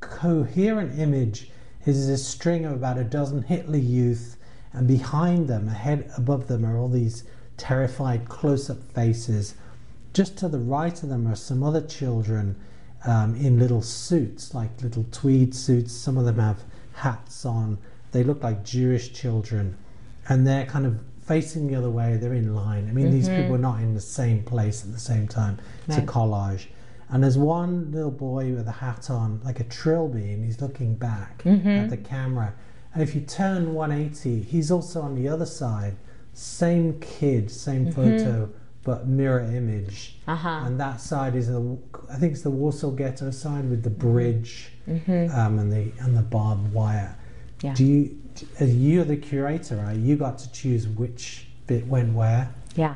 coherent 0.00 0.98
image 0.98 1.50
is 1.84 2.06
this 2.08 2.26
string 2.26 2.64
of 2.64 2.72
about 2.72 2.98
a 2.98 3.04
dozen 3.04 3.42
Hitler 3.42 3.78
youth, 3.78 4.36
and 4.72 4.86
behind 4.88 5.48
them, 5.48 5.68
ahead 5.68 6.10
above 6.16 6.48
them, 6.48 6.64
are 6.64 6.76
all 6.76 6.88
these 6.88 7.24
terrified 7.56 8.28
close 8.28 8.68
up 8.68 8.82
faces. 8.92 9.54
Just 10.12 10.36
to 10.38 10.48
the 10.48 10.58
right 10.58 11.00
of 11.02 11.08
them 11.08 11.26
are 11.26 11.36
some 11.36 11.62
other 11.62 11.80
children 11.80 12.56
um, 13.04 13.34
in 13.36 13.58
little 13.58 13.82
suits, 13.82 14.54
like 14.54 14.82
little 14.82 15.06
tweed 15.12 15.54
suits. 15.54 15.92
Some 15.92 16.16
of 16.16 16.24
them 16.24 16.38
have 16.38 16.64
hats 16.94 17.44
on. 17.44 17.78
They 18.12 18.24
look 18.24 18.42
like 18.42 18.64
Jewish 18.64 19.12
children. 19.12 19.76
And 20.28 20.46
they're 20.46 20.66
kind 20.66 20.86
of 20.86 20.98
facing 21.26 21.66
the 21.66 21.74
other 21.74 21.90
way. 21.90 22.16
They're 22.16 22.34
in 22.34 22.54
line. 22.54 22.88
I 22.88 22.92
mean, 22.92 23.06
mm-hmm. 23.06 23.14
these 23.14 23.28
people 23.28 23.54
are 23.54 23.58
not 23.58 23.80
in 23.80 23.94
the 23.94 24.00
same 24.00 24.42
place 24.42 24.84
at 24.84 24.92
the 24.92 24.98
same 24.98 25.28
time. 25.28 25.58
It's 25.86 25.96
right. 25.96 26.04
a 26.04 26.06
collage. 26.06 26.66
And 27.08 27.22
there's 27.22 27.38
one 27.38 27.92
little 27.92 28.10
boy 28.10 28.52
with 28.52 28.66
a 28.66 28.72
hat 28.72 29.10
on, 29.10 29.40
like 29.44 29.60
a 29.60 29.64
trilby, 29.64 30.32
and 30.32 30.44
he's 30.44 30.60
looking 30.60 30.94
back 30.96 31.42
mm-hmm. 31.44 31.68
at 31.68 31.90
the 31.90 31.96
camera. 31.96 32.54
And 32.94 33.02
if 33.02 33.14
you 33.14 33.20
turn 33.20 33.74
180, 33.74 34.42
he's 34.42 34.70
also 34.70 35.02
on 35.02 35.14
the 35.14 35.28
other 35.28 35.46
side 35.46 35.96
same 36.36 37.00
kid, 37.00 37.50
same 37.50 37.86
mm-hmm. 37.86 38.18
photo, 38.18 38.50
but 38.82 39.06
mirror 39.06 39.40
image. 39.40 40.16
Uh-huh. 40.28 40.64
And 40.66 40.78
that 40.78 41.00
side 41.00 41.34
is 41.34 41.48
the, 41.48 41.78
I 42.10 42.16
think 42.16 42.34
it's 42.34 42.42
the 42.42 42.50
Warsaw 42.50 42.90
Ghetto 42.90 43.30
side 43.30 43.70
with 43.70 43.82
the 43.82 43.90
mm-hmm. 43.90 44.12
bridge 44.12 44.70
mm-hmm. 44.86 45.34
um, 45.34 45.58
and 45.58 45.72
the 45.72 45.92
and 46.04 46.14
the 46.14 46.22
barbed 46.22 46.72
wire. 46.74 47.16
Yeah. 47.62 47.72
Do 47.72 47.84
you, 47.86 48.18
as 48.58 48.74
you're 48.74 49.04
the 49.04 49.16
curator, 49.16 49.76
right? 49.76 49.96
You 49.96 50.16
got 50.16 50.38
to 50.38 50.52
choose 50.52 50.86
which 50.86 51.46
bit 51.66 51.86
went 51.86 52.14
where. 52.14 52.52
Yeah. 52.74 52.94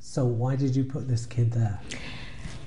So 0.00 0.24
why 0.24 0.56
did 0.56 0.74
you 0.74 0.84
put 0.84 1.08
this 1.08 1.26
kid 1.26 1.52
there? 1.52 1.80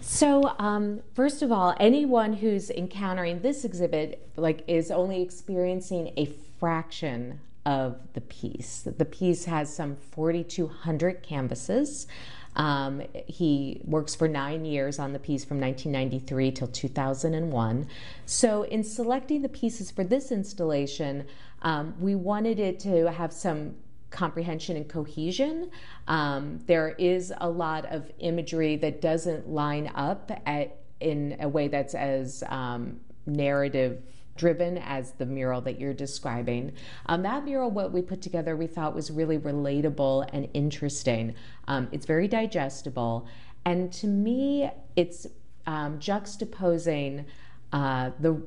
So, 0.01 0.55
um, 0.57 1.01
first 1.13 1.43
of 1.43 1.51
all, 1.51 1.75
anyone 1.79 2.33
who's 2.33 2.71
encountering 2.71 3.41
this 3.41 3.63
exhibit 3.63 4.27
like 4.35 4.63
is 4.67 4.89
only 4.89 5.21
experiencing 5.21 6.13
a 6.17 6.25
fraction 6.59 7.39
of 7.65 7.97
the 8.13 8.21
piece. 8.21 8.81
The 8.81 9.05
piece 9.05 9.45
has 9.45 9.73
some 9.73 9.95
4,200 9.95 11.21
canvases. 11.21 12.07
Um, 12.55 13.03
he 13.27 13.81
works 13.85 14.15
for 14.15 14.27
nine 14.27 14.65
years 14.65 14.97
on 14.97 15.13
the 15.13 15.19
piece 15.19 15.45
from 15.45 15.61
1993 15.61 16.51
till 16.51 16.67
2001. 16.67 17.87
So, 18.25 18.63
in 18.63 18.83
selecting 18.83 19.43
the 19.43 19.49
pieces 19.49 19.91
for 19.91 20.03
this 20.03 20.31
installation, 20.31 21.25
um, 21.61 21.93
we 21.99 22.15
wanted 22.15 22.59
it 22.59 22.79
to 22.81 23.11
have 23.11 23.33
some 23.33 23.75
comprehension 24.09 24.75
and 24.77 24.89
cohesion. 24.89 25.69
Um, 26.07 26.59
there 26.65 26.89
is 26.97 27.33
a 27.37 27.49
lot 27.49 27.85
of 27.85 28.11
imagery 28.19 28.75
that 28.77 29.01
doesn't 29.01 29.47
line 29.47 29.91
up 29.95 30.31
at, 30.45 30.77
in 30.99 31.37
a 31.39 31.47
way 31.47 31.67
that's 31.67 31.93
as 31.95 32.43
um, 32.47 32.99
narrative 33.25 34.01
driven 34.35 34.77
as 34.77 35.11
the 35.11 35.25
mural 35.25 35.59
that 35.59 35.79
you're 35.79 35.93
describing. 35.93 36.71
Um, 37.07 37.21
that 37.23 37.43
mural, 37.43 37.69
what 37.69 37.91
we 37.91 38.01
put 38.01 38.21
together, 38.21 38.55
we 38.55 38.67
thought 38.67 38.95
was 38.95 39.11
really 39.11 39.37
relatable 39.37 40.29
and 40.31 40.47
interesting. 40.53 41.35
Um, 41.67 41.89
it's 41.91 42.05
very 42.05 42.27
digestible. 42.27 43.27
And 43.65 43.91
to 43.93 44.07
me, 44.07 44.71
it's 44.95 45.27
um, 45.67 45.99
juxtaposing 45.99 47.25
uh, 47.73 48.11
the, 48.19 48.41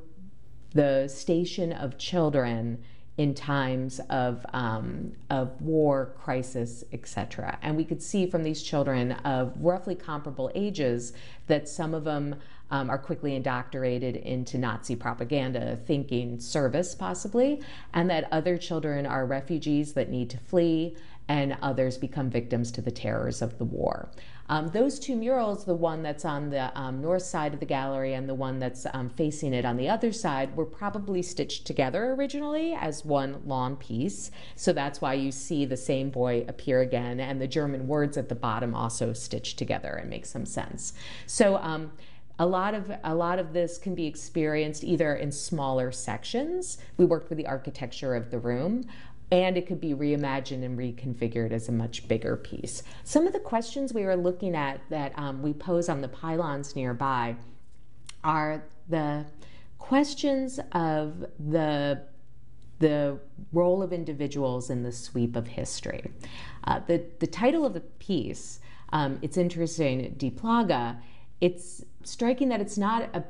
the 0.72 1.08
station 1.08 1.72
of 1.72 1.98
children 1.98 2.82
in 3.22 3.34
times 3.34 4.00
of, 4.10 4.44
um, 4.52 5.12
of 5.30 5.62
war, 5.62 6.12
crisis, 6.20 6.82
etc. 6.92 7.56
And 7.62 7.76
we 7.76 7.84
could 7.84 8.02
see 8.02 8.26
from 8.26 8.42
these 8.42 8.60
children 8.60 9.12
of 9.12 9.54
roughly 9.60 9.94
comparable 9.94 10.50
ages 10.56 11.12
that 11.46 11.68
some 11.68 11.94
of 11.94 12.02
them 12.02 12.34
um, 12.72 12.90
are 12.90 12.98
quickly 12.98 13.36
indoctrinated 13.36 14.16
into 14.16 14.58
Nazi 14.58 14.96
propaganda, 14.96 15.78
thinking 15.86 16.40
service 16.40 16.96
possibly, 16.96 17.62
and 17.94 18.10
that 18.10 18.26
other 18.32 18.58
children 18.58 19.06
are 19.06 19.24
refugees 19.24 19.92
that 19.92 20.10
need 20.10 20.28
to 20.30 20.38
flee, 20.38 20.96
and 21.28 21.56
others 21.62 21.96
become 21.96 22.28
victims 22.28 22.72
to 22.72 22.82
the 22.82 22.90
terrors 22.90 23.40
of 23.40 23.56
the 23.58 23.64
war. 23.64 24.08
Um, 24.52 24.68
those 24.68 24.98
two 24.98 25.16
murals, 25.16 25.64
the 25.64 25.74
one 25.74 26.02
that's 26.02 26.26
on 26.26 26.50
the 26.50 26.78
um, 26.78 27.00
north 27.00 27.22
side 27.22 27.54
of 27.54 27.60
the 27.60 27.64
gallery 27.64 28.12
and 28.12 28.28
the 28.28 28.34
one 28.34 28.58
that's 28.58 28.86
um, 28.92 29.08
facing 29.08 29.54
it 29.54 29.64
on 29.64 29.78
the 29.78 29.88
other 29.88 30.12
side, 30.12 30.54
were 30.54 30.66
probably 30.66 31.22
stitched 31.22 31.66
together 31.66 32.12
originally 32.12 32.74
as 32.74 33.02
one 33.02 33.40
long 33.46 33.76
piece. 33.76 34.30
So 34.54 34.74
that's 34.74 35.00
why 35.00 35.14
you 35.14 35.32
see 35.32 35.64
the 35.64 35.78
same 35.78 36.10
boy 36.10 36.44
appear 36.48 36.82
again, 36.82 37.18
and 37.18 37.40
the 37.40 37.48
German 37.48 37.88
words 37.88 38.18
at 38.18 38.28
the 38.28 38.34
bottom 38.34 38.74
also 38.74 39.14
stitched 39.14 39.56
together 39.56 39.94
and 39.94 40.10
make 40.10 40.26
some 40.26 40.44
sense. 40.44 40.92
So 41.24 41.56
um, 41.56 41.90
a 42.38 42.44
lot 42.44 42.74
of 42.74 42.92
a 43.04 43.14
lot 43.14 43.38
of 43.38 43.54
this 43.54 43.78
can 43.78 43.94
be 43.94 44.06
experienced 44.06 44.84
either 44.84 45.14
in 45.14 45.32
smaller 45.32 45.90
sections. 45.92 46.76
We 46.98 47.06
worked 47.06 47.30
with 47.30 47.38
the 47.38 47.46
architecture 47.46 48.14
of 48.14 48.30
the 48.30 48.38
room, 48.38 48.84
and 49.32 49.56
it 49.56 49.66
could 49.66 49.80
be 49.80 49.94
reimagined 49.94 50.62
and 50.62 50.78
reconfigured 50.78 51.52
as 51.52 51.66
a 51.66 51.72
much 51.72 52.06
bigger 52.06 52.36
piece. 52.36 52.82
Some 53.02 53.26
of 53.26 53.32
the 53.32 53.40
questions 53.40 53.94
we 53.94 54.04
were 54.04 54.14
looking 54.14 54.54
at 54.54 54.80
that 54.90 55.18
um, 55.18 55.42
we 55.42 55.54
pose 55.54 55.88
on 55.88 56.02
the 56.02 56.08
pylons 56.08 56.76
nearby 56.76 57.36
are 58.22 58.62
the 58.88 59.24
questions 59.78 60.60
of 60.72 61.24
the 61.40 62.02
the 62.78 63.18
role 63.52 63.80
of 63.80 63.92
individuals 63.92 64.68
in 64.68 64.82
the 64.82 64.90
sweep 64.90 65.36
of 65.36 65.46
history. 65.46 66.02
Uh, 66.64 66.80
the, 66.88 67.04
the 67.20 67.28
title 67.28 67.64
of 67.64 67.74
the 67.74 67.80
piece, 67.80 68.58
um, 68.92 69.20
it's 69.22 69.36
interesting, 69.36 70.12
Die 70.16 70.30
Plage, 70.30 70.96
it's 71.40 71.84
striking 72.02 72.48
that 72.48 72.60
it's 72.60 72.76
not 72.76 73.08
a, 73.14 73.24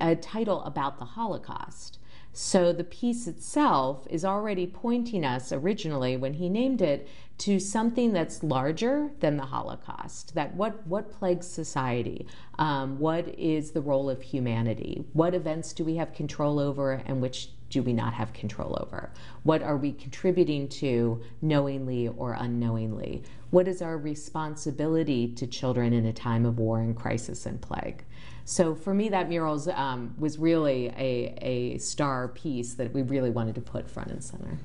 a 0.00 0.16
title 0.16 0.62
about 0.62 0.98
the 0.98 1.04
Holocaust. 1.04 1.98
So 2.36 2.72
the 2.72 2.82
piece 2.82 3.28
itself 3.28 4.08
is 4.10 4.24
already 4.24 4.66
pointing 4.66 5.24
us 5.24 5.52
originally 5.52 6.16
when 6.16 6.34
he 6.34 6.48
named 6.48 6.82
it 6.82 7.06
to 7.38 7.60
something 7.60 8.12
that's 8.12 8.42
larger 8.42 9.12
than 9.20 9.36
the 9.36 9.44
Holocaust. 9.44 10.34
That 10.34 10.56
what 10.56 10.84
what 10.84 11.12
plagues 11.12 11.46
society? 11.46 12.26
Um, 12.58 12.98
what 12.98 13.28
is 13.38 13.70
the 13.70 13.80
role 13.80 14.10
of 14.10 14.20
humanity? 14.20 15.04
What 15.12 15.32
events 15.32 15.72
do 15.72 15.84
we 15.84 15.94
have 15.94 16.12
control 16.12 16.58
over, 16.58 17.02
and 17.06 17.22
which 17.22 17.50
do 17.70 17.84
we 17.84 17.92
not 17.92 18.14
have 18.14 18.32
control 18.32 18.76
over? 18.80 19.12
What 19.44 19.62
are 19.62 19.76
we 19.76 19.92
contributing 19.92 20.68
to 20.70 21.22
knowingly 21.40 22.08
or 22.08 22.32
unknowingly? 22.32 23.22
What 23.50 23.68
is 23.68 23.80
our 23.80 23.96
responsibility 23.96 25.28
to 25.34 25.46
children 25.46 25.92
in 25.92 26.04
a 26.04 26.12
time 26.12 26.44
of 26.46 26.58
war 26.58 26.80
and 26.80 26.96
crisis 26.96 27.46
and 27.46 27.60
plague? 27.60 28.04
So 28.44 28.74
for 28.74 28.92
me, 28.92 29.08
that 29.08 29.28
murals 29.28 29.68
um, 29.68 30.14
was 30.18 30.38
really 30.38 30.88
a, 30.88 31.34
a 31.40 31.78
star 31.78 32.28
piece 32.28 32.74
that 32.74 32.92
we 32.92 33.02
really 33.02 33.30
wanted 33.30 33.54
to 33.54 33.60
put 33.60 33.90
front 33.90 34.10
and 34.10 34.22
center. 34.22 34.58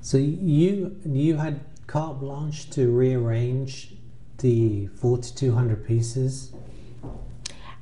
So 0.00 0.18
you 0.18 0.96
you 1.04 1.36
had 1.36 1.60
carte 1.86 2.20
blanche 2.20 2.70
to 2.70 2.90
rearrange 2.90 3.94
the 4.38 4.86
4,200 4.96 5.86
pieces. 5.86 6.52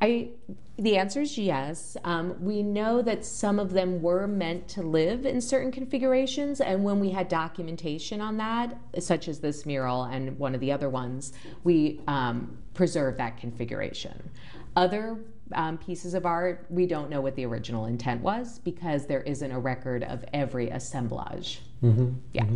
I 0.00 0.30
the 0.78 0.96
answer 0.96 1.22
is 1.22 1.36
yes. 1.36 1.96
Um, 2.04 2.36
we 2.40 2.62
know 2.62 3.02
that 3.02 3.24
some 3.24 3.58
of 3.58 3.72
them 3.72 4.00
were 4.00 4.28
meant 4.28 4.68
to 4.68 4.82
live 4.82 5.26
in 5.26 5.40
certain 5.40 5.72
configurations, 5.72 6.60
and 6.60 6.84
when 6.84 7.00
we 7.00 7.10
had 7.10 7.28
documentation 7.28 8.20
on 8.20 8.36
that, 8.36 8.78
such 9.00 9.26
as 9.26 9.40
this 9.40 9.66
mural 9.66 10.04
and 10.04 10.38
one 10.38 10.54
of 10.54 10.60
the 10.60 10.70
other 10.70 10.88
ones, 10.88 11.32
we 11.64 12.00
um, 12.06 12.56
preserved 12.74 13.18
that 13.18 13.38
configuration. 13.38 14.30
Other 14.76 15.18
um, 15.52 15.78
pieces 15.78 16.14
of 16.14 16.26
art, 16.26 16.66
we 16.70 16.86
don't 16.86 17.10
know 17.10 17.20
what 17.20 17.34
the 17.36 17.44
original 17.46 17.86
intent 17.86 18.22
was 18.22 18.58
because 18.58 19.06
there 19.06 19.22
isn't 19.22 19.50
a 19.50 19.58
record 19.58 20.04
of 20.04 20.24
every 20.32 20.70
assemblage. 20.70 21.60
Mm-hmm. 21.82 22.10
Yeah. 22.32 22.46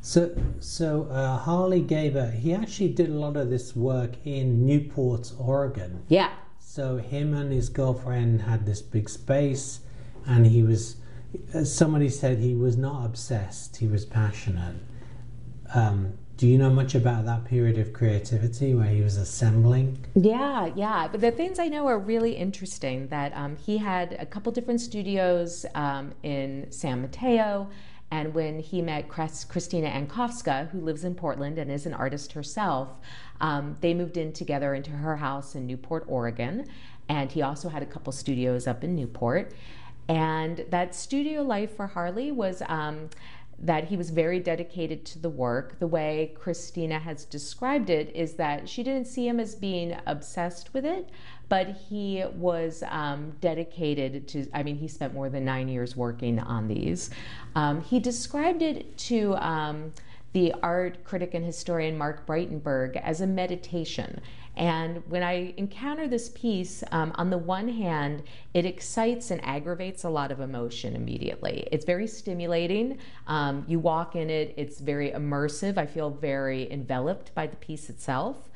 So, 0.00 0.34
so 0.60 1.08
uh, 1.10 1.38
Harley 1.38 1.82
Gaber, 1.82 2.32
he 2.32 2.54
actually 2.54 2.88
did 2.88 3.08
a 3.10 3.14
lot 3.14 3.36
of 3.36 3.50
this 3.50 3.74
work 3.74 4.12
in 4.24 4.64
Newport, 4.64 5.32
Oregon. 5.38 6.02
Yeah. 6.08 6.30
So 6.58 6.96
him 6.98 7.34
and 7.34 7.52
his 7.52 7.68
girlfriend 7.68 8.42
had 8.42 8.64
this 8.64 8.80
big 8.80 9.08
space, 9.08 9.80
and 10.26 10.46
he 10.46 10.62
was. 10.62 10.96
as 11.52 11.74
Somebody 11.74 12.08
said 12.08 12.38
he 12.38 12.54
was 12.54 12.76
not 12.76 13.04
obsessed; 13.04 13.78
he 13.78 13.86
was 13.86 14.04
passionate. 14.04 14.76
Um, 15.74 16.14
do 16.38 16.46
you 16.46 16.56
know 16.56 16.70
much 16.70 16.94
about 16.94 17.26
that 17.26 17.44
period 17.44 17.78
of 17.78 17.92
creativity 17.92 18.72
where 18.72 18.86
he 18.86 19.02
was 19.02 19.16
assembling? 19.16 20.06
Yeah, 20.14 20.70
yeah. 20.76 21.08
But 21.10 21.20
the 21.20 21.32
things 21.32 21.58
I 21.58 21.66
know 21.66 21.86
are 21.88 21.98
really 21.98 22.36
interesting. 22.36 23.08
That 23.08 23.32
um, 23.34 23.56
he 23.56 23.76
had 23.76 24.16
a 24.20 24.24
couple 24.24 24.52
different 24.52 24.80
studios 24.80 25.66
um, 25.74 26.12
in 26.22 26.68
San 26.70 27.02
Mateo, 27.02 27.68
and 28.12 28.32
when 28.34 28.60
he 28.60 28.80
met 28.80 29.08
Chris, 29.08 29.44
Christina 29.44 29.90
Ankofska, 29.90 30.70
who 30.70 30.80
lives 30.80 31.02
in 31.02 31.16
Portland 31.16 31.58
and 31.58 31.72
is 31.72 31.86
an 31.86 31.92
artist 31.92 32.32
herself, 32.32 32.88
um, 33.40 33.76
they 33.80 33.92
moved 33.92 34.16
in 34.16 34.32
together 34.32 34.74
into 34.74 34.92
her 34.92 35.16
house 35.16 35.56
in 35.56 35.66
Newport, 35.66 36.04
Oregon. 36.06 36.66
And 37.08 37.32
he 37.32 37.42
also 37.42 37.68
had 37.68 37.82
a 37.82 37.86
couple 37.86 38.12
studios 38.12 38.68
up 38.68 38.84
in 38.84 38.94
Newport. 38.94 39.52
And 40.08 40.64
that 40.70 40.94
studio 40.94 41.42
life 41.42 41.76
for 41.76 41.86
Harley 41.86 42.32
was 42.32 42.62
um, 42.66 43.10
that 43.60 43.84
he 43.84 43.96
was 43.96 44.10
very 44.10 44.38
dedicated 44.38 45.04
to 45.04 45.18
the 45.18 45.28
work. 45.28 45.78
The 45.78 45.86
way 45.86 46.32
Christina 46.38 46.98
has 46.98 47.24
described 47.24 47.90
it 47.90 48.14
is 48.14 48.34
that 48.34 48.68
she 48.68 48.82
didn't 48.82 49.06
see 49.06 49.26
him 49.26 49.40
as 49.40 49.54
being 49.54 49.96
obsessed 50.06 50.72
with 50.72 50.84
it, 50.84 51.10
but 51.48 51.68
he 51.88 52.24
was 52.34 52.84
um, 52.88 53.32
dedicated 53.40 54.28
to, 54.28 54.46
I 54.54 54.62
mean, 54.62 54.76
he 54.76 54.86
spent 54.86 55.14
more 55.14 55.28
than 55.28 55.44
nine 55.44 55.68
years 55.68 55.96
working 55.96 56.38
on 56.38 56.68
these. 56.68 57.10
Um, 57.56 57.82
he 57.82 57.98
described 57.98 58.62
it 58.62 58.96
to, 58.98 59.34
um, 59.36 59.92
the 60.32 60.54
art 60.62 61.04
critic 61.04 61.34
and 61.34 61.44
historian 61.44 61.96
Mark 61.96 62.26
Breitenberg 62.26 62.96
as 62.96 63.20
a 63.20 63.26
meditation. 63.26 64.20
And 64.58 65.04
when 65.08 65.22
I 65.22 65.54
encounter 65.56 66.08
this 66.08 66.30
piece, 66.30 66.82
um, 66.90 67.12
on 67.14 67.30
the 67.30 67.38
one 67.38 67.68
hand, 67.68 68.24
it 68.54 68.66
excites 68.66 69.30
and 69.30 69.42
aggravates 69.44 70.02
a 70.02 70.10
lot 70.10 70.32
of 70.32 70.40
emotion 70.40 70.96
immediately. 70.96 71.68
It's 71.70 71.84
very 71.84 72.08
stimulating. 72.08 72.98
Um, 73.28 73.64
you 73.68 73.78
walk 73.78 74.16
in 74.16 74.30
it, 74.30 74.54
it's 74.56 74.80
very 74.80 75.12
immersive. 75.12 75.78
I 75.78 75.86
feel 75.86 76.10
very 76.10 76.70
enveloped 76.72 77.32
by 77.36 77.46
the 77.46 77.56
piece 77.56 77.88
itself. 77.88 78.50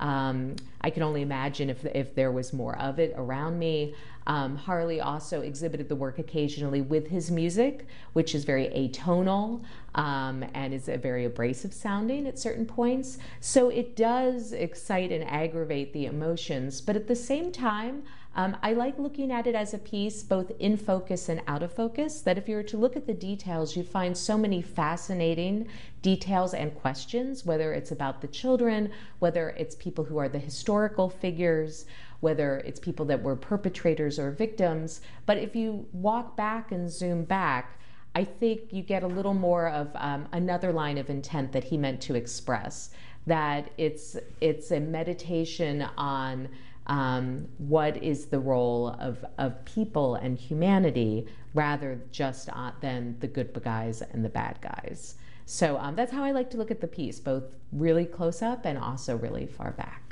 Um, 0.00 0.56
I 0.80 0.90
can 0.90 1.04
only 1.04 1.22
imagine 1.22 1.70
if, 1.70 1.84
if 1.84 2.16
there 2.16 2.32
was 2.32 2.52
more 2.52 2.76
of 2.78 2.98
it 2.98 3.14
around 3.16 3.56
me. 3.56 3.94
Um, 4.26 4.56
Harley 4.56 5.00
also 5.00 5.42
exhibited 5.42 5.88
the 5.88 5.96
work 5.96 6.18
occasionally 6.18 6.80
with 6.80 7.08
his 7.08 7.30
music, 7.30 7.86
which 8.14 8.34
is 8.34 8.44
very 8.44 8.68
atonal 8.68 9.62
um, 9.94 10.44
and 10.54 10.72
is 10.72 10.88
a 10.88 10.96
very 10.96 11.24
abrasive 11.24 11.74
sounding 11.74 12.26
at 12.26 12.38
certain 12.38 12.66
points. 12.66 13.18
So 13.40 13.68
it 13.68 13.96
does 13.96 14.52
excite 14.52 15.12
and 15.12 15.24
aggravate 15.24 15.92
the 15.92 16.06
emotions, 16.06 16.80
but 16.80 16.96
at 16.96 17.06
the 17.06 17.16
same 17.16 17.52
time, 17.52 18.02
um, 18.36 18.56
I 18.62 18.72
like 18.72 18.98
looking 18.98 19.30
at 19.30 19.46
it 19.46 19.54
as 19.54 19.74
a 19.74 19.78
piece, 19.78 20.24
both 20.24 20.50
in 20.58 20.76
focus 20.76 21.28
and 21.28 21.40
out 21.46 21.62
of 21.62 21.72
focus, 21.72 22.20
that 22.22 22.36
if 22.36 22.48
you 22.48 22.56
were 22.56 22.64
to 22.64 22.76
look 22.76 22.96
at 22.96 23.06
the 23.06 23.14
details, 23.14 23.76
you 23.76 23.84
find 23.84 24.16
so 24.16 24.36
many 24.36 24.60
fascinating 24.60 25.68
details 26.02 26.52
and 26.52 26.74
questions, 26.74 27.46
whether 27.46 27.72
it's 27.72 27.92
about 27.92 28.20
the 28.20 28.26
children, 28.26 28.90
whether 29.20 29.50
it's 29.50 29.76
people 29.76 30.04
who 30.04 30.18
are 30.18 30.28
the 30.28 30.40
historical 30.40 31.08
figures, 31.08 31.86
whether 32.24 32.62
it's 32.68 32.80
people 32.80 33.04
that 33.06 33.22
were 33.22 33.36
perpetrators 33.36 34.18
or 34.18 34.30
victims. 34.30 35.02
But 35.26 35.36
if 35.38 35.54
you 35.54 35.86
walk 35.92 36.36
back 36.36 36.72
and 36.72 36.90
zoom 36.90 37.24
back, 37.24 37.78
I 38.14 38.24
think 38.24 38.72
you 38.72 38.82
get 38.82 39.02
a 39.02 39.06
little 39.18 39.34
more 39.34 39.68
of 39.68 39.90
um, 39.94 40.26
another 40.32 40.72
line 40.72 40.98
of 40.98 41.10
intent 41.10 41.52
that 41.52 41.64
he 41.64 41.76
meant 41.76 42.00
to 42.02 42.14
express. 42.14 42.90
That 43.26 43.70
it's 43.76 44.16
it's 44.40 44.70
a 44.70 44.80
meditation 44.80 45.86
on 45.98 46.48
um, 46.86 47.48
what 47.58 48.02
is 48.02 48.26
the 48.26 48.38
role 48.38 48.96
of, 49.00 49.24
of 49.38 49.64
people 49.64 50.16
and 50.16 50.38
humanity 50.38 51.26
rather 51.54 52.00
just 52.10 52.48
uh, 52.50 52.72
than 52.80 53.16
the 53.20 53.26
good 53.26 53.50
guys 53.62 54.02
and 54.02 54.24
the 54.24 54.28
bad 54.28 54.58
guys. 54.60 55.16
So 55.46 55.78
um, 55.78 55.94
that's 55.94 56.12
how 56.12 56.24
I 56.24 56.32
like 56.32 56.50
to 56.50 56.56
look 56.56 56.70
at 56.70 56.80
the 56.80 56.86
piece, 56.86 57.20
both 57.20 57.44
really 57.72 58.06
close 58.06 58.42
up 58.42 58.64
and 58.64 58.78
also 58.78 59.16
really 59.16 59.46
far 59.46 59.72
back. 59.72 60.03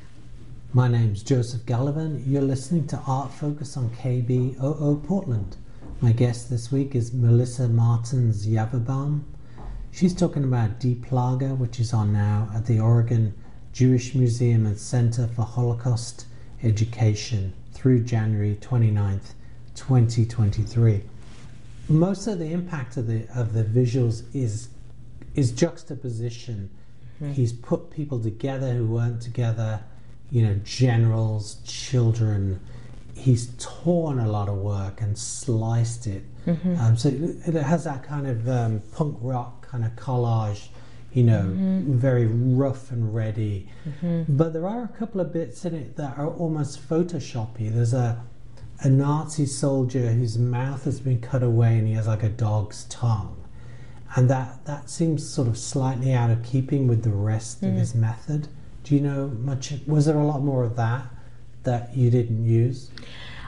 My 0.75 0.89
name's 0.89 1.23
Joseph 1.23 1.67
Gallivan. 1.67 2.23
You're 2.27 2.41
listening 2.41 2.87
to 2.87 3.03
Art 3.07 3.31
Focus 3.31 3.77
on 3.77 3.91
KBOO 3.91 5.05
Portland. 5.05 5.59
My 6.01 6.13
guest 6.13 6.49
this 6.49 6.73
week 6.73 6.95
is 6.95 7.13
Melissa 7.13 7.69
Martens 7.69 8.47
Yaverbaum. 8.47 9.21
She's 9.91 10.15
talking 10.15 10.45
about 10.45 10.81
Die 10.81 10.97
Plage, 11.03 11.59
which 11.59 11.79
is 11.79 11.93
on 11.93 12.15
now 12.15 12.49
at 12.55 12.65
the 12.65 12.81
Oregon 12.81 13.35
Jewish 13.75 14.15
Museum 14.15 14.65
and 14.65 14.79
Center 14.79 15.27
for 15.27 15.43
Holocaust 15.43 16.25
Education 16.63 17.53
through 17.75 18.05
January 18.05 18.57
29th, 18.59 19.35
2023. 19.75 21.03
Most 21.91 22.27
of 22.27 22.39
the 22.39 22.51
impact 22.51 22.97
of 22.97 23.07
the 23.09 23.29
of 23.37 23.53
the 23.53 23.63
visuals 23.63 24.23
is 24.35 24.71
is 25.35 25.53
juxtaposition. 25.53 26.71
Mm-hmm. 27.17 27.33
He's 27.33 27.53
put 27.53 27.91
people 27.91 28.19
together 28.19 28.73
who 28.73 28.87
weren't 28.87 29.21
together, 29.21 29.85
you 30.33 30.43
know, 30.43 30.55
generals, 30.65 31.59
children. 31.65 32.61
He's 33.15 33.53
torn 33.59 34.19
a 34.19 34.29
lot 34.29 34.49
of 34.49 34.57
work 34.57 35.01
and 35.01 35.17
sliced 35.17 36.09
it. 36.09 36.25
Mm-hmm. 36.47 36.81
Um, 36.81 36.97
so 36.97 37.11
it, 37.11 37.55
it, 37.55 37.63
has 37.63 37.85
that 37.85 38.03
kind 38.03 38.27
of 38.27 38.49
um, 38.49 38.83
punk 38.93 39.17
rock 39.21 39.69
kind 39.69 39.85
of 39.85 39.93
collage 39.93 40.69
you 41.13 41.23
know, 41.23 41.43
mm-hmm. 41.43 41.99
very 41.99 42.25
rough 42.27 42.91
and 42.91 43.15
ready. 43.15 43.69
Mm-hmm. 43.87 44.35
But 44.35 44.55
there 44.55 44.67
are 44.67 44.83
a 44.83 44.99
couple 44.99 45.21
of 45.21 45.31
bits 45.31 45.63
in 45.67 45.75
it 45.75 45.97
that 45.97 46.17
are 46.17 46.27
almost 46.27 46.89
photoshoppy. 46.89 47.71
There's 47.71 47.93
a 47.93 48.25
a 48.85 48.89
Nazi 48.89 49.47
soldier 49.47 50.11
whose 50.11 50.39
mouth 50.39 50.85
has 50.85 51.01
been 51.01 51.21
cut 51.21 51.43
away 51.43 51.79
and 51.79 51.87
he 51.87 51.95
has 51.95 52.07
like 52.07 52.23
a 52.23 52.29
dog's 52.29 52.85
tongue. 52.85 53.37
And 54.17 54.29
that, 54.29 54.65
that 54.67 54.91
seems 54.91 55.29
sort 55.29 55.49
of 55.49 55.57
slightly 55.57 56.13
out 56.13 56.31
of 56.31 56.43
keeping 56.43 56.89
with 56.89 57.03
the 57.03 57.11
rest 57.11 57.63
mm. 57.63 57.69
of 57.69 57.75
his 57.75 57.95
method. 57.95 58.49
Do 58.85 58.95
you 58.95 59.01
know 59.01 59.29
much? 59.29 59.73
Was 59.87 60.07
there 60.07 60.17
a 60.17 60.25
lot 60.25 60.43
more 60.43 60.65
of 60.65 60.77
that 60.77 61.07
that 61.63 61.97
you 61.97 62.11
didn't 62.11 62.45
use? 62.45 62.91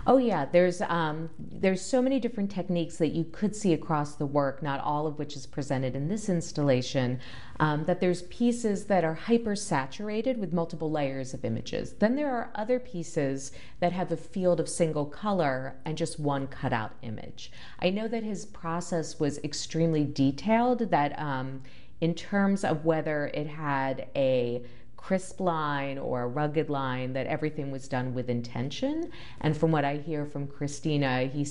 Oh 0.06 0.18
yeah, 0.18 0.44
there's 0.44 0.82
um, 0.82 1.30
there's 1.38 1.80
so 1.80 2.02
many 2.02 2.20
different 2.20 2.50
techniques 2.50 2.98
that 2.98 3.12
you 3.12 3.24
could 3.24 3.56
see 3.56 3.72
across 3.72 4.14
the 4.14 4.26
work, 4.26 4.62
not 4.62 4.80
all 4.80 5.06
of 5.06 5.18
which 5.18 5.34
is 5.34 5.46
presented 5.46 5.96
in 5.96 6.08
this 6.08 6.28
installation. 6.28 7.20
Um, 7.58 7.84
that 7.86 8.00
there's 8.00 8.22
pieces 8.22 8.84
that 8.86 9.04
are 9.04 9.14
hyper 9.14 9.56
saturated 9.56 10.38
with 10.38 10.52
multiple 10.52 10.90
layers 10.90 11.32
of 11.32 11.44
images. 11.44 11.94
Then 11.94 12.16
there 12.16 12.30
are 12.30 12.50
other 12.54 12.78
pieces 12.78 13.52
that 13.80 13.92
have 13.92 14.12
a 14.12 14.16
field 14.16 14.60
of 14.60 14.68
single 14.68 15.06
color 15.06 15.76
and 15.84 15.96
just 15.96 16.20
one 16.20 16.48
cutout 16.48 16.92
image. 17.02 17.50
I 17.80 17.90
know 17.90 18.08
that 18.08 18.24
his 18.24 18.44
process 18.44 19.18
was 19.18 19.38
extremely 19.38 20.04
detailed. 20.04 20.90
That 20.90 21.18
um, 21.18 21.62
in 22.00 22.14
terms 22.14 22.64
of 22.64 22.84
whether 22.84 23.28
it 23.28 23.46
had 23.46 24.08
a 24.14 24.62
crisp 25.04 25.38
line 25.38 25.98
or 25.98 26.22
a 26.22 26.26
rugged 26.26 26.70
line, 26.70 27.12
that 27.12 27.26
everything 27.26 27.70
was 27.70 27.86
done 27.88 28.14
with 28.14 28.30
intention. 28.30 29.10
And 29.42 29.54
from 29.54 29.70
what 29.70 29.84
I 29.84 29.98
hear 29.98 30.24
from 30.24 30.46
Christina, 30.46 31.24
he 31.24 31.46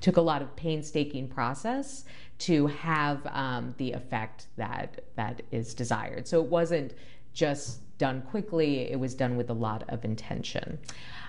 took 0.00 0.16
a 0.16 0.20
lot 0.20 0.42
of 0.42 0.56
painstaking 0.56 1.28
process 1.28 2.04
to 2.38 2.66
have 2.66 3.24
um, 3.26 3.74
the 3.78 3.92
effect 3.92 4.48
that 4.56 5.04
that 5.14 5.42
is 5.52 5.72
desired. 5.72 6.26
So 6.26 6.42
it 6.42 6.50
wasn't 6.50 6.94
just 7.32 7.78
done 7.98 8.22
quickly, 8.22 8.90
it 8.90 8.98
was 8.98 9.14
done 9.14 9.36
with 9.36 9.50
a 9.50 9.54
lot 9.68 9.84
of 9.88 10.04
intention. 10.04 10.78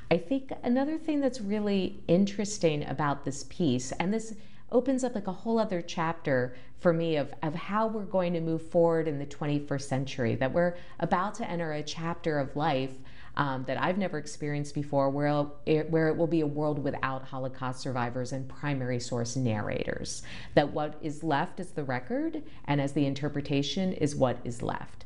I 0.09 0.17
think 0.17 0.51
another 0.63 0.97
thing 0.97 1.19
that's 1.19 1.41
really 1.41 1.99
interesting 2.07 2.87
about 2.87 3.23
this 3.23 3.43
piece, 3.49 3.91
and 3.99 4.11
this 4.11 4.33
opens 4.75 5.05
up 5.05 5.15
like 5.15 5.27
a 5.27 5.31
whole 5.31 5.57
other 5.57 5.81
chapter 5.81 6.53
for 6.79 6.91
me 6.91 7.15
of, 7.15 7.33
of 7.41 7.55
how 7.55 7.87
we're 7.87 8.03
going 8.03 8.33
to 8.33 8.41
move 8.41 8.61
forward 8.61 9.07
in 9.07 9.17
the 9.17 9.25
21st 9.25 9.81
century, 9.81 10.35
that 10.35 10.51
we're 10.51 10.75
about 10.99 11.33
to 11.33 11.49
enter 11.49 11.71
a 11.71 11.81
chapter 11.81 12.37
of 12.37 12.53
life 12.57 12.91
um, 13.37 13.63
that 13.67 13.81
I've 13.81 13.97
never 13.97 14.17
experienced 14.17 14.75
before, 14.75 15.09
where 15.09 15.47
it, 15.65 15.89
where 15.89 16.09
it 16.09 16.17
will 16.17 16.27
be 16.27 16.41
a 16.41 16.47
world 16.47 16.79
without 16.79 17.23
Holocaust 17.23 17.79
survivors 17.79 18.33
and 18.33 18.49
primary 18.49 18.99
source 18.99 19.37
narrators. 19.37 20.23
That 20.55 20.73
what 20.73 20.95
is 21.01 21.23
left 21.23 21.61
is 21.61 21.71
the 21.71 21.83
record, 21.85 22.43
and 22.65 22.81
as 22.81 22.91
the 22.91 23.05
interpretation 23.05 23.93
is 23.93 24.13
what 24.13 24.39
is 24.43 24.61
left. 24.61 25.05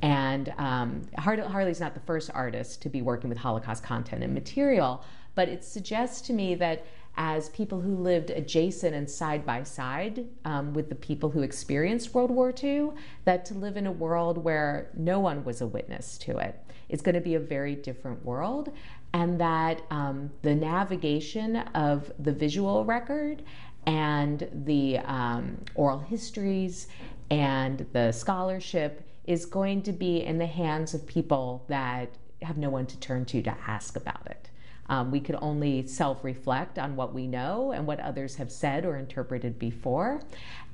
And 0.00 0.54
um, 0.56 1.02
Harley's 1.18 1.80
not 1.80 1.92
the 1.92 2.00
first 2.00 2.30
artist 2.32 2.80
to 2.82 2.88
be 2.88 3.02
working 3.02 3.28
with 3.28 3.38
Holocaust 3.38 3.82
content 3.82 4.24
and 4.24 4.32
material, 4.32 5.04
but 5.34 5.48
it 5.48 5.62
suggests 5.62 6.22
to 6.22 6.32
me 6.32 6.54
that 6.54 6.86
as 7.16 7.48
people 7.50 7.80
who 7.80 7.94
lived 7.94 8.30
adjacent 8.30 8.94
and 8.94 9.08
side 9.08 9.44
by 9.44 9.62
side 9.62 10.26
um, 10.44 10.72
with 10.72 10.88
the 10.88 10.94
people 10.94 11.30
who 11.30 11.42
experienced 11.42 12.14
World 12.14 12.30
War 12.30 12.54
II, 12.62 12.90
that 13.24 13.44
to 13.46 13.54
live 13.54 13.76
in 13.76 13.86
a 13.86 13.92
world 13.92 14.38
where 14.38 14.90
no 14.96 15.20
one 15.20 15.44
was 15.44 15.60
a 15.60 15.66
witness 15.66 16.16
to 16.18 16.38
it 16.38 16.60
it's 16.90 17.02
going 17.02 17.14
to 17.14 17.20
be 17.20 17.36
a 17.36 17.40
very 17.40 17.76
different 17.76 18.24
world, 18.24 18.72
and 19.12 19.40
that 19.40 19.80
um, 19.90 20.30
the 20.42 20.54
navigation 20.54 21.56
of 21.56 22.12
the 22.18 22.32
visual 22.32 22.84
record 22.84 23.42
and 23.86 24.48
the 24.64 24.98
um, 24.98 25.56
oral 25.74 26.00
histories 26.00 26.88
and 27.30 27.86
the 27.92 28.12
scholarship 28.12 29.08
is 29.24 29.46
going 29.46 29.82
to 29.82 29.92
be 29.92 30.24
in 30.24 30.38
the 30.38 30.46
hands 30.46 30.92
of 30.92 31.06
people 31.06 31.64
that 31.68 32.10
have 32.42 32.58
no 32.58 32.70
one 32.70 32.86
to 32.86 32.98
turn 32.98 33.24
to 33.24 33.40
to 33.40 33.54
ask 33.66 33.96
about 33.96 34.26
it. 34.26 34.49
Um, 34.90 35.12
we 35.12 35.20
could 35.20 35.36
only 35.40 35.86
self 35.86 36.24
reflect 36.24 36.78
on 36.78 36.96
what 36.96 37.14
we 37.14 37.28
know 37.28 37.70
and 37.72 37.86
what 37.86 38.00
others 38.00 38.34
have 38.34 38.50
said 38.50 38.84
or 38.84 38.96
interpreted 38.96 39.58
before. 39.58 40.20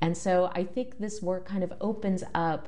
And 0.01 0.17
so 0.17 0.51
I 0.53 0.63
think 0.63 0.97
this 0.97 1.21
work 1.21 1.45
kind 1.45 1.63
of 1.63 1.71
opens 1.79 2.23
up 2.33 2.67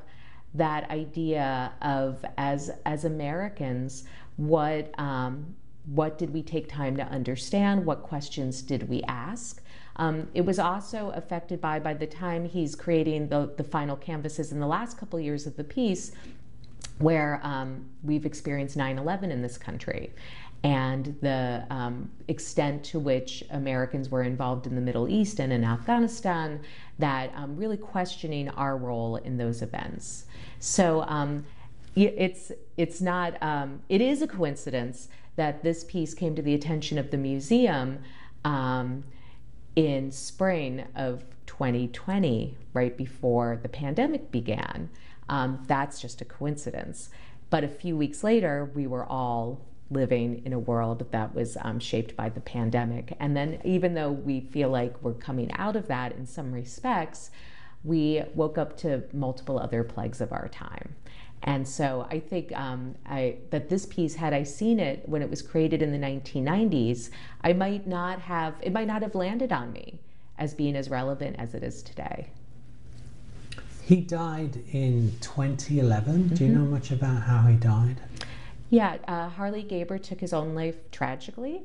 that 0.54 0.88
idea 0.90 1.72
of 1.82 2.24
as 2.38 2.70
as 2.86 3.04
Americans, 3.04 4.04
what 4.36 4.98
um, 4.98 5.56
what 5.86 6.18
did 6.18 6.32
we 6.32 6.42
take 6.42 6.68
time 6.68 6.96
to 6.96 7.02
understand? 7.02 7.84
What 7.84 8.04
questions 8.04 8.62
did 8.62 8.88
we 8.88 9.02
ask? 9.08 9.60
Um, 9.96 10.28
it 10.34 10.42
was 10.42 10.60
also 10.60 11.10
affected 11.16 11.60
by 11.60 11.80
by 11.80 11.94
the 11.94 12.06
time 12.06 12.44
he's 12.44 12.76
creating 12.76 13.28
the 13.28 13.52
the 13.56 13.64
final 13.64 13.96
canvases 13.96 14.52
in 14.52 14.60
the 14.60 14.68
last 14.68 14.98
couple 14.98 15.18
years 15.18 15.48
of 15.48 15.56
the 15.56 15.64
piece 15.64 16.12
where 16.98 17.40
um, 17.42 17.86
we've 18.02 18.26
experienced 18.26 18.76
9-11 18.76 19.30
in 19.30 19.40
this 19.40 19.56
country 19.56 20.12
and 20.62 21.16
the 21.22 21.64
um, 21.70 22.10
extent 22.28 22.84
to 22.84 22.98
which 22.98 23.42
Americans 23.50 24.10
were 24.10 24.22
involved 24.22 24.66
in 24.66 24.74
the 24.74 24.80
Middle 24.80 25.08
East 25.08 25.40
and 25.40 25.52
in 25.52 25.64
Afghanistan, 25.64 26.60
that 26.98 27.32
um, 27.34 27.56
really 27.56 27.78
questioning 27.78 28.48
our 28.50 28.76
role 28.76 29.16
in 29.16 29.38
those 29.38 29.62
events. 29.62 30.26
So 30.58 31.02
um, 31.02 31.44
it's 31.96 32.52
it's 32.76 33.00
not 33.00 33.42
um, 33.42 33.80
it 33.88 34.00
is 34.00 34.22
a 34.22 34.26
coincidence 34.26 35.08
that 35.36 35.62
this 35.62 35.84
piece 35.84 36.12
came 36.14 36.34
to 36.34 36.42
the 36.42 36.54
attention 36.54 36.98
of 36.98 37.10
the 37.10 37.16
museum 37.16 38.00
um, 38.44 39.04
in 39.76 40.12
spring 40.12 40.84
of 40.94 41.24
2020, 41.46 42.56
right 42.74 42.96
before 42.96 43.58
the 43.62 43.68
pandemic 43.68 44.30
began. 44.30 44.90
Um, 45.28 45.64
that's 45.66 46.00
just 46.00 46.20
a 46.20 46.24
coincidence. 46.24 47.10
But 47.48 47.64
a 47.64 47.68
few 47.68 47.96
weeks 47.96 48.22
later, 48.22 48.70
we 48.74 48.86
were 48.86 49.04
all 49.04 49.60
living 49.90 50.42
in 50.44 50.52
a 50.52 50.58
world 50.58 51.06
that 51.10 51.34
was 51.34 51.56
um, 51.62 51.80
shaped 51.80 52.16
by 52.16 52.28
the 52.28 52.40
pandemic. 52.40 53.16
And 53.18 53.36
then, 53.36 53.60
even 53.64 53.94
though 53.94 54.12
we 54.12 54.40
feel 54.40 54.70
like 54.70 54.94
we're 55.02 55.14
coming 55.14 55.50
out 55.52 55.76
of 55.76 55.88
that 55.88 56.12
in 56.12 56.26
some 56.26 56.52
respects, 56.52 57.30
we 57.82 58.22
woke 58.34 58.58
up 58.58 58.76
to 58.78 59.02
multiple 59.12 59.58
other 59.58 59.82
plagues 59.82 60.20
of 60.20 60.32
our 60.32 60.48
time. 60.48 60.94
And 61.42 61.66
so 61.66 62.06
I 62.10 62.20
think 62.20 62.52
um, 62.52 62.94
I, 63.06 63.36
that 63.50 63.70
this 63.70 63.86
piece, 63.86 64.14
had 64.14 64.34
I 64.34 64.42
seen 64.42 64.78
it 64.78 65.08
when 65.08 65.22
it 65.22 65.30
was 65.30 65.40
created 65.40 65.80
in 65.80 65.90
the 65.90 65.98
1990s, 65.98 67.10
I 67.42 67.54
might 67.54 67.86
not 67.86 68.20
have, 68.20 68.54
it 68.60 68.72
might 68.72 68.86
not 68.86 69.02
have 69.02 69.14
landed 69.14 69.50
on 69.50 69.72
me 69.72 69.98
as 70.38 70.52
being 70.52 70.76
as 70.76 70.90
relevant 70.90 71.36
as 71.38 71.54
it 71.54 71.62
is 71.62 71.82
today. 71.82 72.28
He 73.82 73.96
died 73.96 74.62
in 74.70 75.12
2011. 75.20 76.12
Mm-hmm. 76.12 76.34
Do 76.34 76.44
you 76.44 76.50
mm-hmm. 76.50 76.64
know 76.64 76.70
much 76.70 76.90
about 76.90 77.22
how 77.22 77.42
he 77.46 77.56
died? 77.56 77.96
Yeah, 78.70 78.98
uh, 79.08 79.28
Harley 79.28 79.64
Gaber 79.64 80.00
took 80.00 80.20
his 80.20 80.32
own 80.32 80.54
life 80.54 80.90
tragically. 80.92 81.62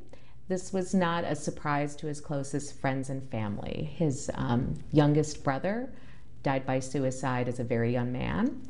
This 0.47 0.73
was 0.73 0.93
not 0.93 1.23
a 1.23 1.35
surprise 1.35 1.95
to 1.97 2.07
his 2.07 2.19
closest 2.19 2.79
friends 2.79 3.09
and 3.09 3.29
family. 3.29 3.89
His 3.95 4.29
um, 4.33 4.73
youngest 4.91 5.43
brother 5.43 5.93
died 6.41 6.65
by 6.65 6.79
suicide 6.79 7.47
as 7.47 7.59
a 7.59 7.63
very 7.63 7.91
young 7.93 8.11
man, 8.11 8.61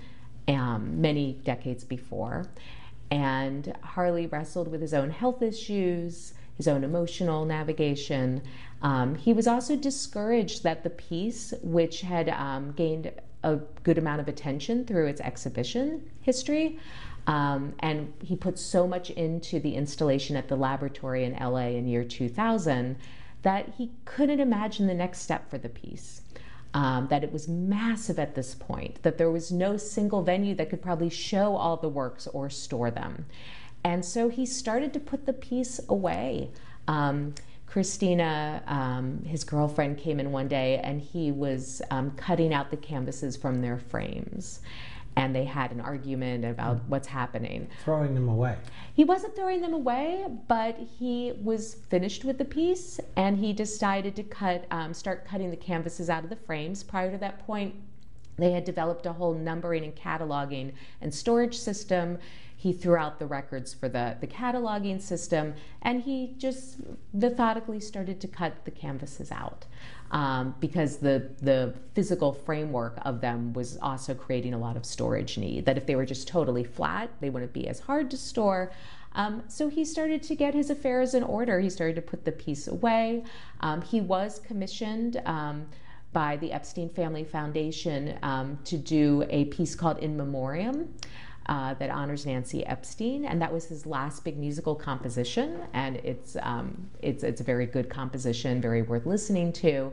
um, 0.49 1.01
many 1.01 1.39
decades 1.45 1.85
before. 1.85 2.47
And 3.09 3.73
Harley 3.81 4.27
wrestled 4.27 4.67
with 4.69 4.81
his 4.81 4.93
own 4.93 5.09
health 5.09 5.41
issues, 5.41 6.33
his 6.57 6.67
own 6.67 6.83
emotional 6.83 7.45
navigation. 7.45 8.41
Um, 8.81 9.15
he 9.15 9.31
was 9.31 9.47
also 9.47 9.75
discouraged 9.75 10.63
that 10.63 10.83
the 10.83 10.89
piece, 10.89 11.53
which 11.61 12.01
had 12.01 12.29
um, 12.29 12.71
gained 12.73 13.11
a 13.43 13.57
good 13.83 13.97
amount 13.97 14.19
of 14.21 14.27
attention 14.27 14.85
through 14.85 15.07
its 15.07 15.21
exhibition 15.21 16.09
history, 16.21 16.79
um, 17.27 17.73
and 17.79 18.13
he 18.21 18.35
put 18.35 18.59
so 18.59 18.87
much 18.87 19.09
into 19.11 19.59
the 19.59 19.75
installation 19.75 20.35
at 20.35 20.47
the 20.47 20.55
laboratory 20.55 21.23
in 21.23 21.33
LA 21.33 21.69
in 21.69 21.87
year 21.87 22.03
2000 22.03 22.97
that 23.41 23.73
he 23.77 23.91
couldn't 24.05 24.39
imagine 24.39 24.87
the 24.87 24.93
next 24.93 25.19
step 25.19 25.49
for 25.49 25.57
the 25.57 25.69
piece. 25.69 26.21
Um, 26.73 27.07
that 27.07 27.23
it 27.23 27.31
was 27.31 27.47
massive 27.47 28.19
at 28.19 28.35
this 28.35 28.53
point, 28.53 29.01
that 29.03 29.17
there 29.17 29.31
was 29.31 29.49
no 29.49 29.77
single 29.77 30.21
venue 30.23 30.53
that 30.55 30.69
could 30.69 30.81
probably 30.81 31.09
show 31.09 31.55
all 31.55 31.77
the 31.77 31.87
works 31.87 32.27
or 32.27 32.49
store 32.49 32.91
them. 32.91 33.27
And 33.85 34.03
so 34.03 34.27
he 34.27 34.45
started 34.45 34.91
to 34.91 34.99
put 34.99 35.25
the 35.25 35.31
piece 35.31 35.79
away. 35.87 36.51
Um, 36.89 37.33
Christina, 37.65 38.61
um, 38.67 39.23
his 39.23 39.45
girlfriend, 39.45 39.99
came 39.99 40.19
in 40.19 40.33
one 40.33 40.49
day 40.49 40.79
and 40.83 40.99
he 40.99 41.31
was 41.31 41.81
um, 41.91 42.11
cutting 42.17 42.53
out 42.53 42.71
the 42.71 42.77
canvases 42.77 43.37
from 43.37 43.61
their 43.61 43.77
frames 43.77 44.59
and 45.15 45.35
they 45.35 45.45
had 45.45 45.71
an 45.71 45.79
argument 45.79 46.45
about 46.45 46.77
mm. 46.77 46.81
what's 46.87 47.07
happening. 47.07 47.67
Throwing 47.83 48.13
them 48.15 48.27
away. 48.27 48.57
He 48.93 49.03
wasn't 49.03 49.35
throwing 49.35 49.61
them 49.61 49.73
away, 49.73 50.25
but 50.47 50.77
he 50.99 51.33
was 51.41 51.75
finished 51.89 52.25
with 52.25 52.37
the 52.37 52.45
piece 52.45 52.99
and 53.15 53.37
he 53.37 53.53
decided 53.53 54.15
to 54.15 54.23
cut, 54.23 54.65
um, 54.71 54.93
start 54.93 55.25
cutting 55.25 55.51
the 55.51 55.57
canvases 55.57 56.09
out 56.09 56.23
of 56.23 56.29
the 56.29 56.35
frames. 56.35 56.83
Prior 56.83 57.11
to 57.11 57.17
that 57.17 57.45
point, 57.45 57.75
they 58.37 58.51
had 58.51 58.65
developed 58.65 59.05
a 59.05 59.13
whole 59.13 59.33
numbering 59.33 59.83
and 59.83 59.95
cataloging 59.95 60.73
and 61.01 61.13
storage 61.13 61.57
system. 61.57 62.17
He 62.55 62.73
threw 62.73 62.95
out 62.95 63.19
the 63.19 63.25
records 63.25 63.73
for 63.73 63.89
the, 63.89 64.17
the 64.19 64.27
cataloging 64.27 65.01
system 65.01 65.53
and 65.81 66.01
he 66.01 66.35
just 66.37 66.77
methodically 67.13 67.79
started 67.79 68.19
to 68.21 68.27
cut 68.27 68.65
the 68.65 68.71
canvases 68.71 69.31
out 69.31 69.65
um, 70.11 70.55
because 70.59 70.97
the 70.97 71.29
the 71.41 71.73
physical 71.93 72.31
framework 72.31 72.97
of 73.03 73.21
them 73.21 73.53
was 73.53 73.77
also 73.81 74.13
creating 74.13 74.53
a 74.53 74.57
lot 74.57 74.77
of 74.77 74.85
storage 74.85 75.37
need. 75.37 75.65
That 75.65 75.77
if 75.77 75.85
they 75.85 75.95
were 75.95 76.05
just 76.05 76.27
totally 76.27 76.63
flat, 76.63 77.09
they 77.19 77.29
wouldn't 77.29 77.53
be 77.53 77.67
as 77.67 77.79
hard 77.79 78.09
to 78.11 78.17
store. 78.17 78.71
Um, 79.13 79.43
so 79.47 79.69
he 79.69 79.85
started 79.85 80.21
to 80.23 80.35
get 80.35 80.53
his 80.53 80.69
affairs 80.69 81.13
in 81.13 81.23
order. 81.23 81.59
He 81.59 81.69
started 81.69 81.95
to 81.95 82.01
put 82.01 82.25
the 82.25 82.31
piece 82.31 82.67
away. 82.67 83.23
Um, 83.61 83.81
he 83.81 84.01
was 84.01 84.39
commissioned 84.39 85.21
um, 85.25 85.67
by 86.11 86.37
the 86.37 86.51
Epstein 86.51 86.89
Family 86.89 87.23
Foundation 87.23 88.17
um, 88.23 88.59
to 88.65 88.77
do 88.77 89.25
a 89.29 89.45
piece 89.45 89.73
called 89.73 89.99
In 89.99 90.17
Memoriam 90.17 90.93
uh, 91.47 91.73
that 91.75 91.89
honors 91.89 92.25
Nancy 92.25 92.65
Epstein, 92.65 93.25
and 93.25 93.41
that 93.41 93.53
was 93.53 93.65
his 93.65 93.85
last 93.85 94.23
big 94.23 94.37
musical 94.37 94.75
composition. 94.75 95.59
And 95.73 95.97
it's 95.97 96.35
um, 96.41 96.89
it's 97.01 97.23
it's 97.23 97.41
a 97.41 97.43
very 97.43 97.65
good 97.65 97.89
composition, 97.89 98.61
very 98.61 98.81
worth 98.81 99.05
listening 99.05 99.53
to. 99.53 99.91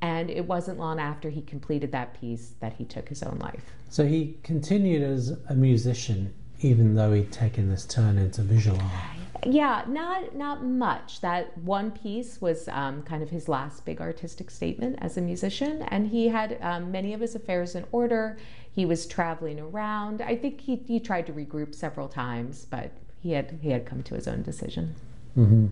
And 0.00 0.30
it 0.30 0.46
wasn't 0.46 0.78
long 0.78 1.00
after 1.00 1.28
he 1.28 1.42
completed 1.42 1.90
that 1.92 2.20
piece 2.20 2.52
that 2.60 2.74
he 2.74 2.84
took 2.84 3.08
his 3.08 3.22
own 3.22 3.38
life. 3.38 3.64
So 3.90 4.06
he 4.06 4.38
continued 4.44 5.02
as 5.02 5.36
a 5.48 5.54
musician, 5.54 6.32
even 6.60 6.94
though 6.94 7.12
he'd 7.12 7.32
taken 7.32 7.68
this 7.68 7.84
turn 7.84 8.16
into 8.16 8.42
visual 8.42 8.78
art. 8.80 9.18
Yeah, 9.46 9.84
not 9.86 10.34
not 10.34 10.64
much. 10.64 11.20
That 11.20 11.56
one 11.58 11.90
piece 11.92 12.40
was 12.40 12.68
um, 12.68 13.02
kind 13.02 13.22
of 13.22 13.30
his 13.30 13.48
last 13.48 13.84
big 13.84 14.00
artistic 14.00 14.50
statement 14.50 14.98
as 15.00 15.16
a 15.16 15.20
musician, 15.20 15.82
and 15.82 16.08
he 16.08 16.28
had 16.28 16.58
um, 16.60 16.90
many 16.90 17.12
of 17.14 17.20
his 17.20 17.34
affairs 17.34 17.74
in 17.74 17.84
order. 17.92 18.36
He 18.78 18.86
was 18.86 19.08
traveling 19.08 19.58
around. 19.58 20.22
I 20.22 20.36
think 20.36 20.60
he, 20.60 20.76
he 20.86 21.00
tried 21.00 21.26
to 21.26 21.32
regroup 21.32 21.74
several 21.74 22.06
times, 22.06 22.64
but 22.64 22.92
he 23.20 23.32
had 23.32 23.58
he 23.60 23.70
had 23.70 23.84
come 23.84 24.04
to 24.04 24.14
his 24.14 24.28
own 24.28 24.42
decision. 24.42 24.94
Mm-hmm. 25.36 25.66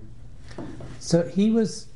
So 0.98 1.22
he 1.28 1.52
was 1.52 1.86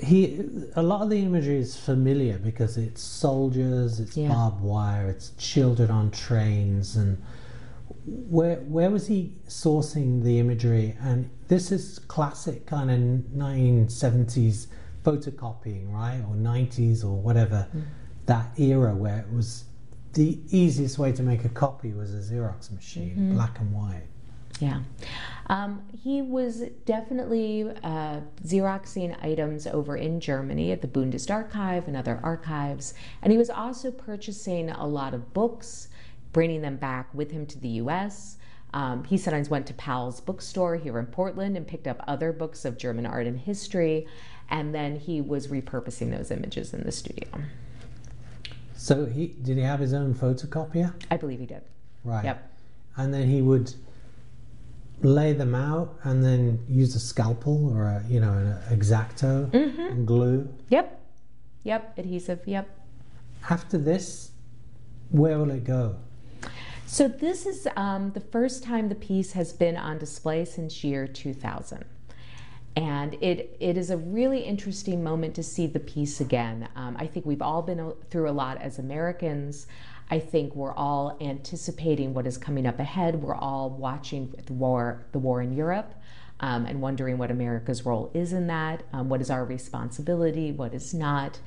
he 0.00 0.48
a 0.76 0.82
lot 0.84 1.02
of 1.02 1.10
the 1.10 1.20
imagery 1.20 1.56
is 1.56 1.76
familiar 1.76 2.38
because 2.38 2.76
it's 2.76 3.02
soldiers, 3.02 3.98
it's 3.98 4.16
yeah. 4.16 4.28
barbed 4.28 4.60
wire, 4.60 5.08
it's 5.08 5.32
children 5.38 5.90
on 5.90 6.12
trains 6.12 6.94
and 6.94 7.20
where 8.06 8.58
where 8.58 8.90
was 8.90 9.08
he 9.08 9.32
sourcing 9.48 10.22
the 10.22 10.38
imagery? 10.38 10.96
And 11.00 11.30
this 11.48 11.72
is 11.72 11.98
classic 11.98 12.64
kind 12.66 12.92
of 12.92 12.98
1970s 13.36 14.68
photocopying, 15.04 15.92
right, 15.92 16.20
or 16.28 16.36
90s 16.36 17.02
or 17.02 17.16
whatever. 17.16 17.66
Mm. 17.76 17.82
That 18.26 18.56
era 18.56 18.94
where 18.94 19.18
it 19.18 19.34
was 19.34 19.64
the 20.12 20.38
easiest 20.50 20.98
way 20.98 21.12
to 21.12 21.22
make 21.22 21.44
a 21.44 21.48
copy 21.48 21.92
was 21.92 22.12
a 22.12 22.34
Xerox 22.34 22.70
machine, 22.70 23.10
mm-hmm. 23.10 23.34
black 23.34 23.58
and 23.58 23.72
white. 23.72 24.06
Yeah. 24.60 24.80
Um, 25.48 25.82
he 26.02 26.22
was 26.22 26.60
definitely 26.84 27.64
uh, 27.82 28.20
Xeroxing 28.44 29.22
items 29.22 29.66
over 29.66 29.96
in 29.96 30.20
Germany 30.20 30.70
at 30.72 30.82
the 30.82 30.88
Bundesarchiv 30.88 31.88
and 31.88 31.96
other 31.96 32.20
archives. 32.22 32.94
And 33.22 33.32
he 33.32 33.38
was 33.38 33.50
also 33.50 33.90
purchasing 33.90 34.70
a 34.70 34.86
lot 34.86 35.14
of 35.14 35.32
books 35.32 35.88
bringing 36.32 36.62
them 36.62 36.76
back 36.76 37.12
with 37.14 37.30
him 37.30 37.46
to 37.46 37.58
the 37.58 37.68
US. 37.68 38.36
Um, 38.74 39.04
he 39.04 39.18
sometimes 39.18 39.50
went 39.50 39.66
to 39.66 39.74
Powell's 39.74 40.20
bookstore 40.20 40.76
here 40.76 40.98
in 40.98 41.06
Portland 41.06 41.56
and 41.56 41.66
picked 41.66 41.86
up 41.86 42.02
other 42.06 42.32
books 42.32 42.64
of 42.64 42.78
German 42.78 43.04
art 43.04 43.26
and 43.26 43.38
history, 43.38 44.06
and 44.48 44.74
then 44.74 44.96
he 44.96 45.20
was 45.20 45.48
repurposing 45.48 46.16
those 46.16 46.30
images 46.30 46.72
in 46.72 46.82
the 46.84 46.92
studio. 46.92 47.28
So 48.82 49.06
he 49.06 49.28
did 49.28 49.58
he 49.58 49.62
have 49.62 49.78
his 49.78 49.94
own 49.94 50.12
photocopier? 50.12 50.92
I 51.08 51.16
believe 51.16 51.38
he 51.38 51.46
did. 51.46 51.62
Right. 52.02 52.24
Yep. 52.24 52.50
And 52.96 53.14
then 53.14 53.28
he 53.28 53.40
would 53.40 53.72
lay 55.02 55.32
them 55.32 55.54
out 55.54 56.00
and 56.02 56.24
then 56.24 56.58
use 56.68 56.96
a 56.96 56.98
scalpel 56.98 57.72
or 57.72 57.84
a 57.84 58.04
you 58.08 58.18
know 58.18 58.32
an 58.32 58.58
exacto 58.76 59.54
and 59.54 60.04
glue. 60.04 60.52
Yep. 60.70 61.00
Yep. 61.62 61.96
Adhesive. 61.96 62.40
Yep. 62.44 62.68
After 63.48 63.78
this, 63.78 64.32
where 65.10 65.38
will 65.38 65.52
it 65.52 65.62
go? 65.62 65.94
So 66.84 67.06
this 67.06 67.46
is 67.46 67.68
um, 67.76 68.10
the 68.10 68.20
first 68.20 68.64
time 68.64 68.88
the 68.88 68.96
piece 68.96 69.30
has 69.34 69.52
been 69.52 69.76
on 69.76 69.98
display 69.98 70.44
since 70.44 70.82
year 70.82 71.06
2000. 71.06 71.84
And 72.74 73.14
it, 73.20 73.56
it 73.60 73.76
is 73.76 73.90
a 73.90 73.98
really 73.98 74.40
interesting 74.40 75.02
moment 75.02 75.34
to 75.34 75.42
see 75.42 75.66
the 75.66 75.80
piece 75.80 76.20
again. 76.20 76.68
Um, 76.74 76.96
I 76.98 77.06
think 77.06 77.26
we've 77.26 77.42
all 77.42 77.62
been 77.62 77.92
through 78.10 78.30
a 78.30 78.32
lot 78.32 78.60
as 78.62 78.78
Americans. 78.78 79.66
I 80.10 80.18
think 80.18 80.54
we're 80.54 80.74
all 80.74 81.16
anticipating 81.20 82.14
what 82.14 82.26
is 82.26 82.38
coming 82.38 82.66
up 82.66 82.78
ahead. 82.78 83.16
We're 83.16 83.34
all 83.34 83.70
watching 83.70 84.34
the 84.46 84.52
war, 84.52 85.04
the 85.12 85.18
war 85.18 85.42
in 85.42 85.54
Europe, 85.54 85.94
um, 86.40 86.66
and 86.66 86.80
wondering 86.80 87.18
what 87.18 87.30
America's 87.30 87.84
role 87.84 88.10
is 88.14 88.32
in 88.32 88.46
that. 88.48 88.82
Um, 88.92 89.08
what 89.08 89.20
is 89.20 89.30
our 89.30 89.44
responsibility? 89.44 90.52
What 90.52 90.74
is 90.74 90.92
not? 90.92 91.40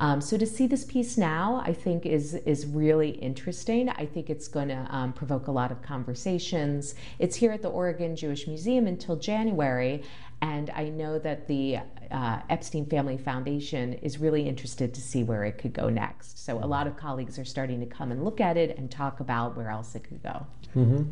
Um, 0.00 0.20
so 0.20 0.36
to 0.36 0.46
see 0.46 0.66
this 0.66 0.84
piece 0.84 1.16
now, 1.16 1.62
I 1.64 1.72
think 1.72 2.06
is 2.06 2.34
is 2.34 2.66
really 2.66 3.10
interesting. 3.10 3.88
I 3.88 4.06
think 4.06 4.30
it's 4.30 4.48
going 4.48 4.68
to 4.68 4.86
um, 4.90 5.12
provoke 5.12 5.46
a 5.46 5.52
lot 5.52 5.70
of 5.70 5.80
conversations. 5.82 6.94
It's 7.18 7.36
here 7.36 7.52
at 7.52 7.62
the 7.62 7.68
Oregon 7.68 8.16
Jewish 8.16 8.46
Museum 8.46 8.86
until 8.86 9.16
January, 9.16 10.02
and 10.42 10.70
I 10.70 10.88
know 10.88 11.20
that 11.20 11.46
the 11.46 11.78
uh, 12.10 12.40
Epstein 12.50 12.84
Family 12.86 13.16
Foundation 13.16 13.94
is 13.94 14.18
really 14.18 14.48
interested 14.48 14.92
to 14.94 15.00
see 15.00 15.22
where 15.22 15.44
it 15.44 15.56
could 15.56 15.72
go 15.72 15.88
next. 15.88 16.44
So 16.44 16.58
a 16.58 16.66
lot 16.66 16.88
of 16.88 16.96
colleagues 16.96 17.38
are 17.38 17.44
starting 17.44 17.78
to 17.78 17.86
come 17.86 18.10
and 18.10 18.24
look 18.24 18.40
at 18.40 18.56
it 18.56 18.76
and 18.76 18.90
talk 18.90 19.20
about 19.20 19.56
where 19.56 19.70
else 19.70 19.94
it 19.94 20.02
could 20.02 20.20
go. 20.20 20.46
Mm-hmm. 20.76 21.04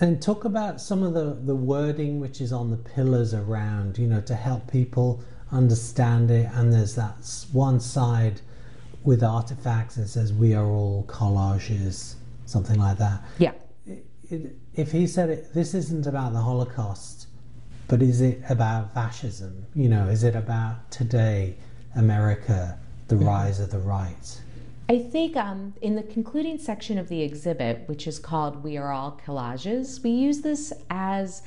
And 0.00 0.20
talk 0.20 0.44
about 0.44 0.80
some 0.80 1.04
of 1.04 1.14
the, 1.14 1.38
the 1.44 1.54
wording 1.54 2.18
which 2.18 2.40
is 2.40 2.52
on 2.52 2.70
the 2.70 2.76
pillars 2.76 3.32
around, 3.32 3.96
you 3.96 4.08
know, 4.08 4.20
to 4.22 4.34
help 4.34 4.70
people 4.70 5.22
understand 5.52 6.28
it. 6.32 6.48
And 6.52 6.72
there's 6.72 6.96
that 6.96 7.24
one 7.52 7.78
side 7.78 8.40
with 9.04 9.22
artifacts 9.22 9.94
that 9.94 10.08
says, 10.08 10.32
We 10.32 10.52
are 10.54 10.66
all 10.66 11.04
collages, 11.06 12.16
something 12.46 12.80
like 12.80 12.98
that. 12.98 13.22
Yeah. 13.38 13.52
It, 13.86 14.04
it, 14.28 14.56
if 14.74 14.90
he 14.90 15.06
said 15.06 15.30
it, 15.30 15.54
this 15.54 15.74
isn't 15.74 16.08
about 16.08 16.32
the 16.32 16.40
Holocaust, 16.40 17.28
but 17.92 18.00
is 18.00 18.22
it 18.22 18.40
about 18.48 18.94
fascism? 18.94 19.66
You 19.74 19.90
know, 19.90 20.08
is 20.08 20.24
it 20.24 20.34
about 20.34 20.90
today, 20.90 21.56
America, 21.94 22.78
the 23.08 23.16
rise 23.16 23.60
of 23.60 23.70
the 23.70 23.80
right? 23.80 24.40
I 24.88 24.98
think 24.98 25.36
um, 25.36 25.74
in 25.82 25.94
the 25.94 26.02
concluding 26.02 26.56
section 26.56 26.96
of 26.96 27.10
the 27.10 27.20
exhibit, 27.20 27.86
which 27.88 28.06
is 28.06 28.18
called 28.18 28.64
We 28.64 28.78
Are 28.78 28.90
All 28.90 29.20
Collages, 29.22 30.02
we 30.02 30.08
use 30.08 30.40
this 30.40 30.72
as 30.88 31.42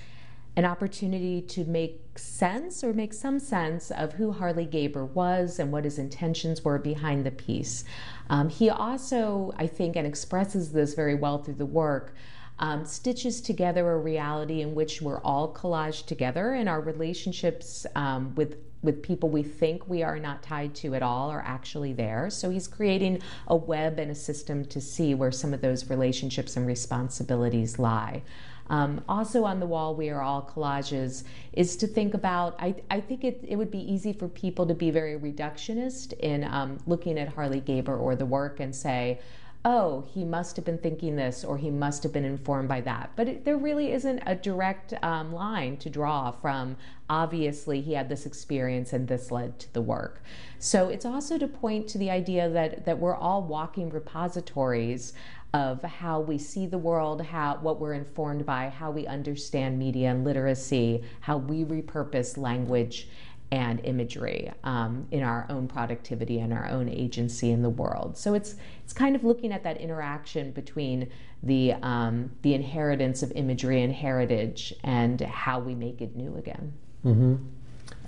an 0.56 0.66
opportunity 0.66 1.42
to 1.42 1.66
make 1.66 2.20
sense 2.20 2.84
or 2.84 2.94
make 2.94 3.14
some 3.14 3.40
sense 3.40 3.90
of 3.90 4.14
who 4.14 4.32
Harley 4.32 4.68
Gaber 4.68 5.10
was 5.14 5.58
and 5.58 5.72
what 5.72 5.84
his 5.84 5.98
intentions 5.98 6.64
were 6.64 6.78
behind 6.78 7.26
the 7.26 7.32
piece. 7.32 7.86
Um, 8.30 8.50
he 8.50 8.70
also, 8.70 9.52
I 9.58 9.66
think, 9.66 9.96
and 9.96 10.06
expresses 10.06 10.74
this 10.74 10.94
very 10.94 11.16
well 11.16 11.40
through 11.40 11.56
the 11.56 11.66
work, 11.66 12.14
um, 12.60 12.86
stitches 12.86 13.42
together 13.42 13.92
a 13.92 13.98
reality 13.98 14.62
in 14.62 14.76
which 14.76 15.02
we're 15.02 15.20
all 15.22 15.54
collaged 15.54 16.06
together 16.06 16.54
and 16.54 16.70
our 16.70 16.82
relationships 16.82 17.86
um, 17.96 18.34
with 18.36 18.58
with 18.82 19.02
people 19.02 19.30
we 19.30 19.42
think 19.42 19.88
we 19.90 20.04
are 20.04 20.20
not 20.20 20.44
tied 20.44 20.76
to 20.76 20.94
at 20.94 21.02
all 21.02 21.32
are 21.32 21.44
actually 21.46 21.92
there. 21.92 22.30
So 22.30 22.52
he's 22.52 22.68
creating 22.68 23.20
a 23.48 23.56
web 23.56 23.98
and 23.98 24.12
a 24.12 24.16
system 24.16 24.64
to 24.66 24.80
see 24.80 25.16
where 25.16 25.32
some 25.32 25.56
of 25.56 25.62
those 25.62 25.90
relationships 25.90 26.56
and 26.56 26.68
responsibilities 26.68 27.80
lie. 27.80 28.22
Um, 28.70 29.04
also 29.08 29.44
on 29.44 29.60
the 29.60 29.66
wall, 29.66 29.96
we 29.96 30.10
are 30.10 30.22
all 30.22 30.42
collages, 30.42 31.24
is 31.54 31.76
to 31.78 31.88
think 31.88 32.14
about. 32.14 32.56
I, 32.60 32.76
I 32.90 33.00
think 33.00 33.24
it, 33.24 33.44
it 33.48 33.56
would 33.58 33.72
be 33.72 33.92
easy 33.92 34.12
for 34.14 34.28
people 34.28 34.66
to 34.68 34.74
be 34.74 34.90
very 34.90 35.20
reductionist 35.20 36.14
in 36.14 36.44
um, 36.44 36.80
looking 36.88 37.20
at 37.20 37.30
Harley 37.30 37.62
Gaber 37.62 38.00
or 38.00 38.16
the 38.16 38.26
work 38.26 38.60
and 38.60 38.76
say, 38.76 39.20
oh, 39.66 40.06
he 40.14 40.24
must 40.24 40.56
have 40.56 40.64
been 40.64 40.78
thinking 40.78 41.16
this 41.16 41.44
or 41.44 41.58
he 41.58 41.72
must 41.72 42.04
have 42.04 42.14
been 42.14 42.24
informed 42.24 42.70
by 42.70 42.80
that. 42.82 43.10
But 43.16 43.28
it, 43.28 43.46
there 43.46 43.58
really 43.58 43.92
isn't 43.92 44.22
a 44.28 44.36
direct 44.36 44.94
um, 45.02 45.34
line 45.34 45.78
to 45.78 45.90
draw 45.90 46.32
from 46.32 46.78
obviously 47.10 47.82
he 47.82 47.94
had 47.94 48.08
this 48.08 48.28
experience 48.28 48.94
and 48.94 49.08
this 49.08 49.32
led 49.32 49.58
to 49.60 49.74
the 49.74 49.82
work. 49.82 50.22
So 50.60 50.90
it's 50.90 51.06
also 51.06 51.40
to 51.40 51.48
point 51.48 51.88
to 51.90 51.98
the 51.98 52.12
idea 52.12 52.48
that, 52.50 52.86
that 52.86 53.00
we're 53.00 53.16
all 53.16 53.42
walking 53.42 53.90
repositories 53.90 55.14
of 55.56 55.82
how 55.82 56.20
we 56.20 56.38
see 56.38 56.68
the 56.68 56.78
world, 56.78 57.22
how 57.22 57.58
what 57.62 57.80
we're 57.80 57.94
informed 57.94 58.46
by, 58.46 58.70
how 58.70 58.92
we 58.92 59.08
understand 59.08 59.80
media 59.80 60.12
and 60.12 60.24
literacy, 60.24 61.02
how 61.22 61.38
we 61.38 61.64
repurpose 61.64 62.38
language 62.38 63.08
and 63.52 63.80
imagery 63.84 64.52
um, 64.64 65.08
in 65.12 65.24
our 65.24 65.46
own 65.50 65.68
productivity 65.68 66.40
and 66.40 66.52
our 66.52 66.68
own 66.68 66.90
agency 66.90 67.52
in 67.52 67.62
the 67.62 67.70
world. 67.70 68.18
So 68.18 68.34
it's 68.34 68.56
it's 68.84 68.94
kind 68.94 69.16
of 69.16 69.24
looking 69.24 69.52
at 69.52 69.64
that 69.64 69.78
interaction 69.78 70.52
between 70.52 71.10
the 71.44 71.74
um, 71.74 72.32
the 72.42 72.54
inheritance 72.54 73.24
of 73.24 73.32
imagery 73.34 73.82
and 73.82 73.94
heritage 73.94 74.74
and 74.84 75.22
how 75.22 75.60
we 75.60 75.76
make 75.76 76.02
it 76.02 76.16
new 76.16 76.36
again. 76.36 76.74
Mm-hmm. 77.06 77.36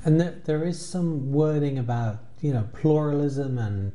And 0.06 0.22
there, 0.22 0.42
there 0.46 0.64
is 0.66 0.84
some 0.84 1.32
wording 1.32 1.78
about 1.78 2.20
you 2.42 2.54
know 2.54 2.68
pluralism 2.74 3.58
and 3.58 3.92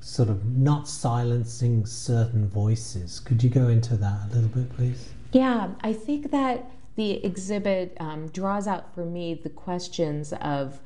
sort 0.00 0.28
of 0.28 0.44
not 0.56 0.86
silencing 0.88 1.84
certain 1.84 2.48
voices. 2.48 3.20
Could 3.20 3.42
you 3.42 3.50
go 3.50 3.68
into 3.68 3.96
that 3.96 4.30
a 4.30 4.34
little 4.34 4.48
bit, 4.48 4.74
please? 4.76 5.08
Yeah, 5.32 5.70
I 5.80 5.92
think 5.92 6.30
that 6.30 6.70
the 6.96 7.24
exhibit 7.24 7.96
um, 8.00 8.28
draws 8.28 8.66
out 8.66 8.94
for 8.94 9.04
me 9.04 9.34
the 9.34 9.50
questions 9.50 10.32
of 10.40 10.80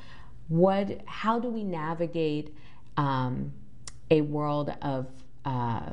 what, 0.49 1.01
how 1.07 1.39
do 1.39 1.49
we 1.49 1.63
navigate 1.63 2.55
um, 2.97 3.53
a 4.11 4.21
world 4.21 4.75
of 4.83 5.07
uh, 5.45 5.91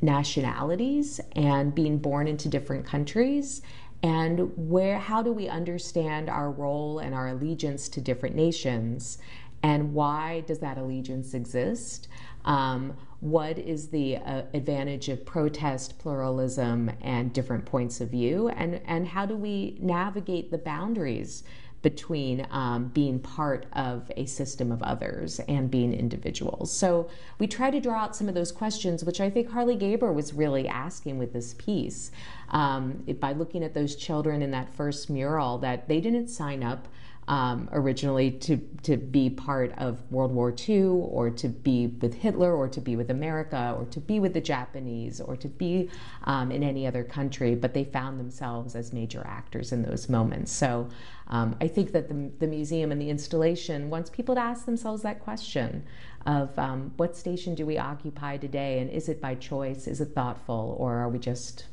nationalities 0.00 1.20
and 1.36 1.74
being 1.74 1.98
born 1.98 2.26
into 2.26 2.48
different 2.48 2.86
countries? 2.86 3.60
And 4.02 4.52
where 4.56 4.98
how 4.98 5.22
do 5.22 5.32
we 5.32 5.48
understand 5.48 6.28
our 6.28 6.50
role 6.50 6.98
and 6.98 7.14
our 7.14 7.28
allegiance 7.28 7.88
to 7.90 8.00
different 8.00 8.34
nations? 8.36 9.18
And 9.62 9.94
why 9.94 10.40
does 10.46 10.58
that 10.58 10.76
allegiance 10.76 11.32
exist? 11.32 12.08
Um, 12.44 12.96
what 13.24 13.58
is 13.58 13.88
the 13.88 14.18
uh, 14.18 14.42
advantage 14.52 15.08
of 15.08 15.24
protest, 15.24 15.98
pluralism, 15.98 16.90
and 17.00 17.32
different 17.32 17.64
points 17.64 18.02
of 18.02 18.10
view, 18.10 18.48
and, 18.50 18.82
and 18.84 19.08
how 19.08 19.24
do 19.24 19.34
we 19.34 19.78
navigate 19.80 20.50
the 20.50 20.58
boundaries 20.58 21.42
between 21.80 22.46
um, 22.50 22.88
being 22.88 23.18
part 23.18 23.64
of 23.72 24.12
a 24.18 24.26
system 24.26 24.70
of 24.70 24.82
others 24.82 25.40
and 25.48 25.70
being 25.70 25.94
individuals. 25.94 26.70
So 26.70 27.08
we 27.38 27.46
try 27.46 27.70
to 27.70 27.80
draw 27.80 27.98
out 27.98 28.14
some 28.14 28.28
of 28.28 28.34
those 28.34 28.52
questions, 28.52 29.04
which 29.04 29.22
I 29.22 29.30
think 29.30 29.50
Harley 29.50 29.76
Gaber 29.76 30.12
was 30.12 30.34
really 30.34 30.68
asking 30.68 31.16
with 31.18 31.32
this 31.32 31.54
piece. 31.54 32.10
Um, 32.50 33.04
by 33.20 33.32
looking 33.32 33.64
at 33.64 33.72
those 33.72 33.96
children 33.96 34.42
in 34.42 34.50
that 34.50 34.74
first 34.74 35.08
mural, 35.08 35.56
that 35.58 35.88
they 35.88 36.00
didn't 36.00 36.28
sign 36.28 36.62
up 36.62 36.88
um, 37.28 37.68
originally 37.72 38.30
to, 38.30 38.56
to 38.82 38.96
be 38.96 39.30
part 39.30 39.72
of 39.78 40.00
World 40.10 40.32
War 40.32 40.54
II 40.68 40.82
or 40.82 41.30
to 41.30 41.48
be 41.48 41.86
with 41.86 42.14
Hitler 42.14 42.54
or 42.54 42.68
to 42.68 42.80
be 42.80 42.96
with 42.96 43.10
America 43.10 43.74
or 43.78 43.86
to 43.86 44.00
be 44.00 44.20
with 44.20 44.34
the 44.34 44.40
Japanese 44.40 45.20
or 45.20 45.36
to 45.36 45.48
be 45.48 45.90
um, 46.24 46.52
in 46.52 46.62
any 46.62 46.86
other 46.86 47.02
country, 47.02 47.54
but 47.54 47.72
they 47.72 47.84
found 47.84 48.20
themselves 48.20 48.74
as 48.74 48.92
major 48.92 49.22
actors 49.26 49.72
in 49.72 49.82
those 49.82 50.08
moments. 50.08 50.52
So 50.52 50.88
um, 51.28 51.56
I 51.60 51.68
think 51.68 51.92
that 51.92 52.08
the, 52.08 52.30
the 52.38 52.46
museum 52.46 52.92
and 52.92 53.00
the 53.00 53.08
installation 53.10 53.88
wants 53.88 54.10
people 54.10 54.34
to 54.34 54.40
ask 54.40 54.66
themselves 54.66 55.02
that 55.02 55.20
question 55.20 55.84
of 56.26 56.58
um, 56.58 56.92
what 56.96 57.16
station 57.16 57.54
do 57.54 57.66
we 57.66 57.78
occupy 57.78 58.36
today 58.36 58.80
and 58.80 58.90
is 58.90 59.08
it 59.08 59.20
by 59.20 59.34
choice, 59.34 59.86
is 59.86 60.00
it 60.00 60.14
thoughtful, 60.14 60.76
or 60.78 60.94
are 60.94 61.08
we 61.08 61.18
just 61.18 61.66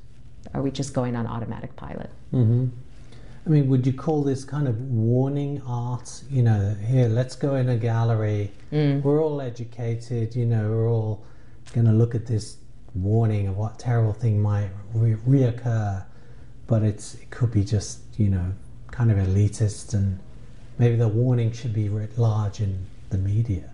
are 0.54 0.62
we 0.62 0.72
just 0.72 0.94
going 0.94 1.16
on 1.16 1.28
automatic 1.28 1.76
pilot? 1.76 2.10
Mm-hmm. 2.34 2.68
I 3.46 3.50
mean, 3.50 3.68
would 3.70 3.88
you 3.88 3.94
call 3.94 4.24
this 4.24 4.46
kind 4.46 4.68
of 4.68 4.80
warning 4.82 5.62
art? 5.66 6.22
You 6.30 6.44
know, 6.44 6.76
here, 6.86 7.08
let's 7.08 7.36
go 7.36 7.56
in 7.56 7.70
a 7.70 7.78
gallery. 7.78 8.52
Mm. 8.72 9.02
We're 9.02 9.24
all 9.24 9.42
educated, 9.42 10.36
you 10.36 10.46
know, 10.46 10.70
we're 10.70 10.90
all 10.90 11.24
going 11.74 11.88
to 11.88 11.94
look 11.94 12.14
at 12.14 12.28
this 12.28 12.58
warning 12.94 13.48
of 13.48 13.58
what 13.58 13.80
terrible 13.80 14.14
thing 14.14 14.42
might 14.42 14.70
re- 14.94 15.16
reoccur. 15.28 16.06
But 16.68 16.84
it's 16.84 17.16
it 17.16 17.32
could 17.32 17.52
be 17.52 17.64
just, 17.64 18.00
you 18.18 18.30
know, 18.30 18.54
kind 18.92 19.12
of 19.12 19.18
elitist, 19.18 19.94
and 19.94 20.20
maybe 20.78 20.96
the 20.96 21.08
warning 21.08 21.52
should 21.52 21.74
be 21.74 21.90
writ 21.90 22.18
large 22.18 22.62
in 22.62 22.86
the 23.10 23.18
media. 23.18 23.72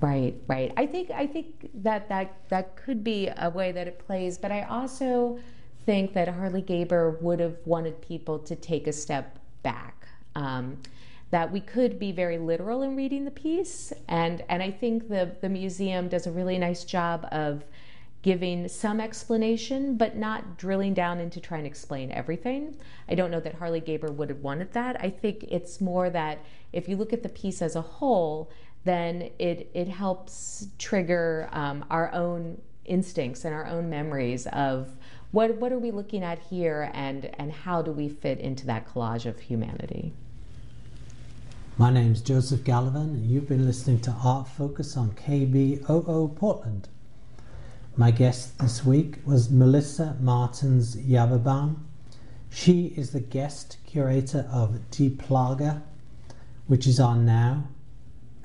Right, 0.00 0.34
right. 0.46 0.72
I 0.76 0.86
think 0.86 1.10
I 1.10 1.26
think 1.26 1.70
that 1.82 2.08
that 2.08 2.34
that 2.50 2.76
could 2.76 3.02
be 3.02 3.28
a 3.36 3.50
way 3.50 3.72
that 3.72 3.88
it 3.88 3.98
plays, 3.98 4.38
but 4.38 4.52
I 4.52 4.62
also 4.62 5.40
think 5.88 6.12
that 6.12 6.28
Harley 6.28 6.60
Gaber 6.60 7.18
would 7.22 7.40
have 7.40 7.56
wanted 7.64 8.02
people 8.02 8.38
to 8.40 8.54
take 8.54 8.86
a 8.86 8.92
step 8.92 9.38
back. 9.62 10.06
Um, 10.34 10.82
that 11.30 11.50
we 11.50 11.60
could 11.60 11.98
be 11.98 12.12
very 12.12 12.36
literal 12.36 12.82
in 12.82 12.94
reading 12.94 13.24
the 13.24 13.30
piece, 13.30 13.90
and 14.06 14.44
and 14.50 14.62
I 14.62 14.70
think 14.70 15.08
the 15.08 15.34
the 15.40 15.48
museum 15.48 16.08
does 16.08 16.26
a 16.26 16.30
really 16.30 16.58
nice 16.58 16.84
job 16.84 17.26
of 17.32 17.64
giving 18.20 18.68
some 18.68 19.00
explanation, 19.00 19.96
but 19.96 20.14
not 20.14 20.58
drilling 20.58 20.92
down 20.92 21.20
into 21.20 21.40
trying 21.40 21.62
to 21.62 21.68
explain 21.68 22.12
everything. 22.12 22.76
I 23.08 23.14
don't 23.14 23.30
know 23.30 23.40
that 23.40 23.54
Harley 23.54 23.80
Gaber 23.80 24.12
would 24.12 24.28
have 24.28 24.40
wanted 24.40 24.74
that. 24.74 25.02
I 25.02 25.08
think 25.08 25.44
it's 25.44 25.80
more 25.80 26.10
that 26.10 26.44
if 26.70 26.86
you 26.86 26.96
look 26.96 27.14
at 27.14 27.22
the 27.22 27.30
piece 27.30 27.62
as 27.62 27.76
a 27.76 27.80
whole, 27.80 28.50
then 28.84 29.30
it, 29.38 29.70
it 29.72 29.88
helps 29.88 30.66
trigger 30.78 31.48
um, 31.52 31.86
our 31.88 32.12
own 32.12 32.60
instincts 32.84 33.44
and 33.46 33.54
our 33.54 33.66
own 33.66 33.88
memories 33.88 34.46
of 34.48 34.90
what, 35.30 35.54
what 35.56 35.72
are 35.72 35.78
we 35.78 35.90
looking 35.90 36.22
at 36.22 36.38
here 36.38 36.90
and, 36.94 37.30
and 37.38 37.52
how 37.52 37.82
do 37.82 37.92
we 37.92 38.08
fit 38.08 38.38
into 38.40 38.66
that 38.66 38.86
collage 38.88 39.26
of 39.26 39.38
humanity. 39.38 40.12
My 41.76 41.90
name 41.90 42.12
is 42.12 42.22
Joseph 42.22 42.64
Gallivan, 42.64 43.10
and 43.10 43.30
you've 43.30 43.48
been 43.48 43.66
listening 43.66 44.00
to 44.00 44.10
Art 44.24 44.48
Focus 44.48 44.96
on 44.96 45.12
KBOO 45.12 46.34
Portland. 46.34 46.88
My 47.96 48.10
guest 48.10 48.58
this 48.58 48.84
week 48.84 49.18
was 49.24 49.50
Melissa 49.50 50.16
Martens 50.20 50.96
Yaverbaum. 50.96 51.76
She 52.50 52.86
is 52.96 53.10
the 53.10 53.20
guest 53.20 53.76
curator 53.86 54.48
of 54.50 54.90
Die 54.90 55.10
Plage, 55.18 55.76
which 56.66 56.86
is 56.86 56.98
on 56.98 57.26
now 57.26 57.68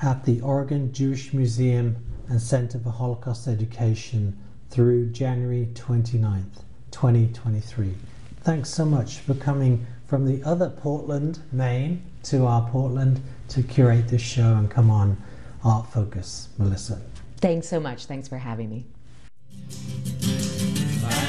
at 0.01 0.25
the 0.25 0.41
Oregon 0.41 0.91
Jewish 0.91 1.33
Museum 1.33 1.95
and 2.27 2.41
Center 2.41 2.77
for 2.77 2.89
Holocaust 2.89 3.47
Education 3.47 4.37
through 4.69 5.09
January 5.11 5.69
29th, 5.73 6.63
2023. 6.93 7.95
Thanks 8.41 8.69
so 8.69 8.85
much 8.85 9.17
for 9.17 9.33
coming 9.33 9.85
from 10.07 10.25
the 10.25 10.41
other 10.47 10.69
Portland, 10.69 11.39
Maine, 11.51 12.01
to 12.23 12.45
our 12.45 12.69
Portland 12.69 13.19
to 13.49 13.63
curate 13.63 14.07
this 14.07 14.21
show 14.21 14.53
and 14.55 14.69
come 14.69 14.89
on 14.89 15.17
Art 15.65 15.91
Focus, 15.91 16.49
Melissa. 16.57 17.01
Thanks 17.37 17.67
so 17.67 17.79
much. 17.79 18.05
Thanks 18.05 18.27
for 18.27 18.37
having 18.37 18.69
me. 18.69 18.85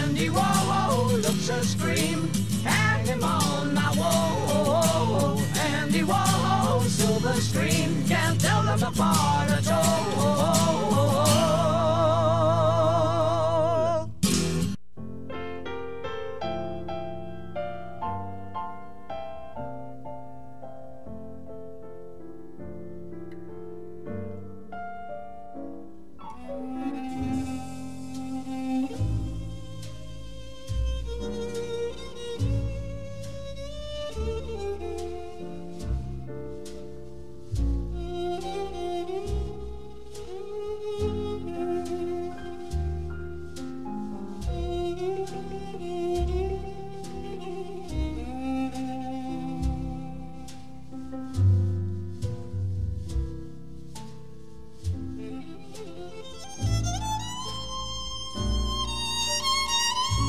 Andy 0.05 0.29
Warhol 0.29 1.22
looks 1.22 1.48
a 1.48 1.64
scream, 1.64 2.29
hang 2.62 3.07
him 3.07 3.24
on 3.24 3.74
my 3.74 3.92
wall. 3.96 5.40
Andy 5.57 6.03
Warhol, 6.03 6.83
silver 6.83 7.40
screen, 7.40 8.07
can't 8.07 8.40
tell 8.40 8.62
them 8.62 8.83
apart 8.83 9.50
at 9.50 9.70
all. 9.72 10.13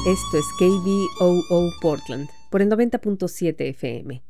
Esto 0.06 0.38
es 0.38 0.46
KBOO 0.60 1.72
Portland 1.82 2.30
por 2.52 2.62
el 2.62 2.70
90.7 2.70 3.56
FM. 3.70 4.22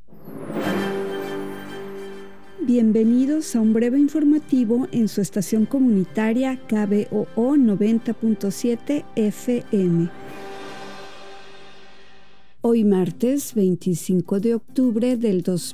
Bienvenidos 2.62 3.58
a 3.58 3.60
un 3.60 3.74
breve 3.74 4.00
informativo 4.00 4.88
en 4.94 5.10
su 5.10 5.20
estación 5.20 5.66
comunitaria 5.66 6.56
KBOO 6.56 7.58
90.7 7.58 9.04
FM. 9.18 10.10
Hoy 12.62 12.86
martes 12.86 13.54
25 13.54 14.40
de 14.40 14.56
octubre 14.56 15.18
del 15.18 15.42
2020. 15.42 15.56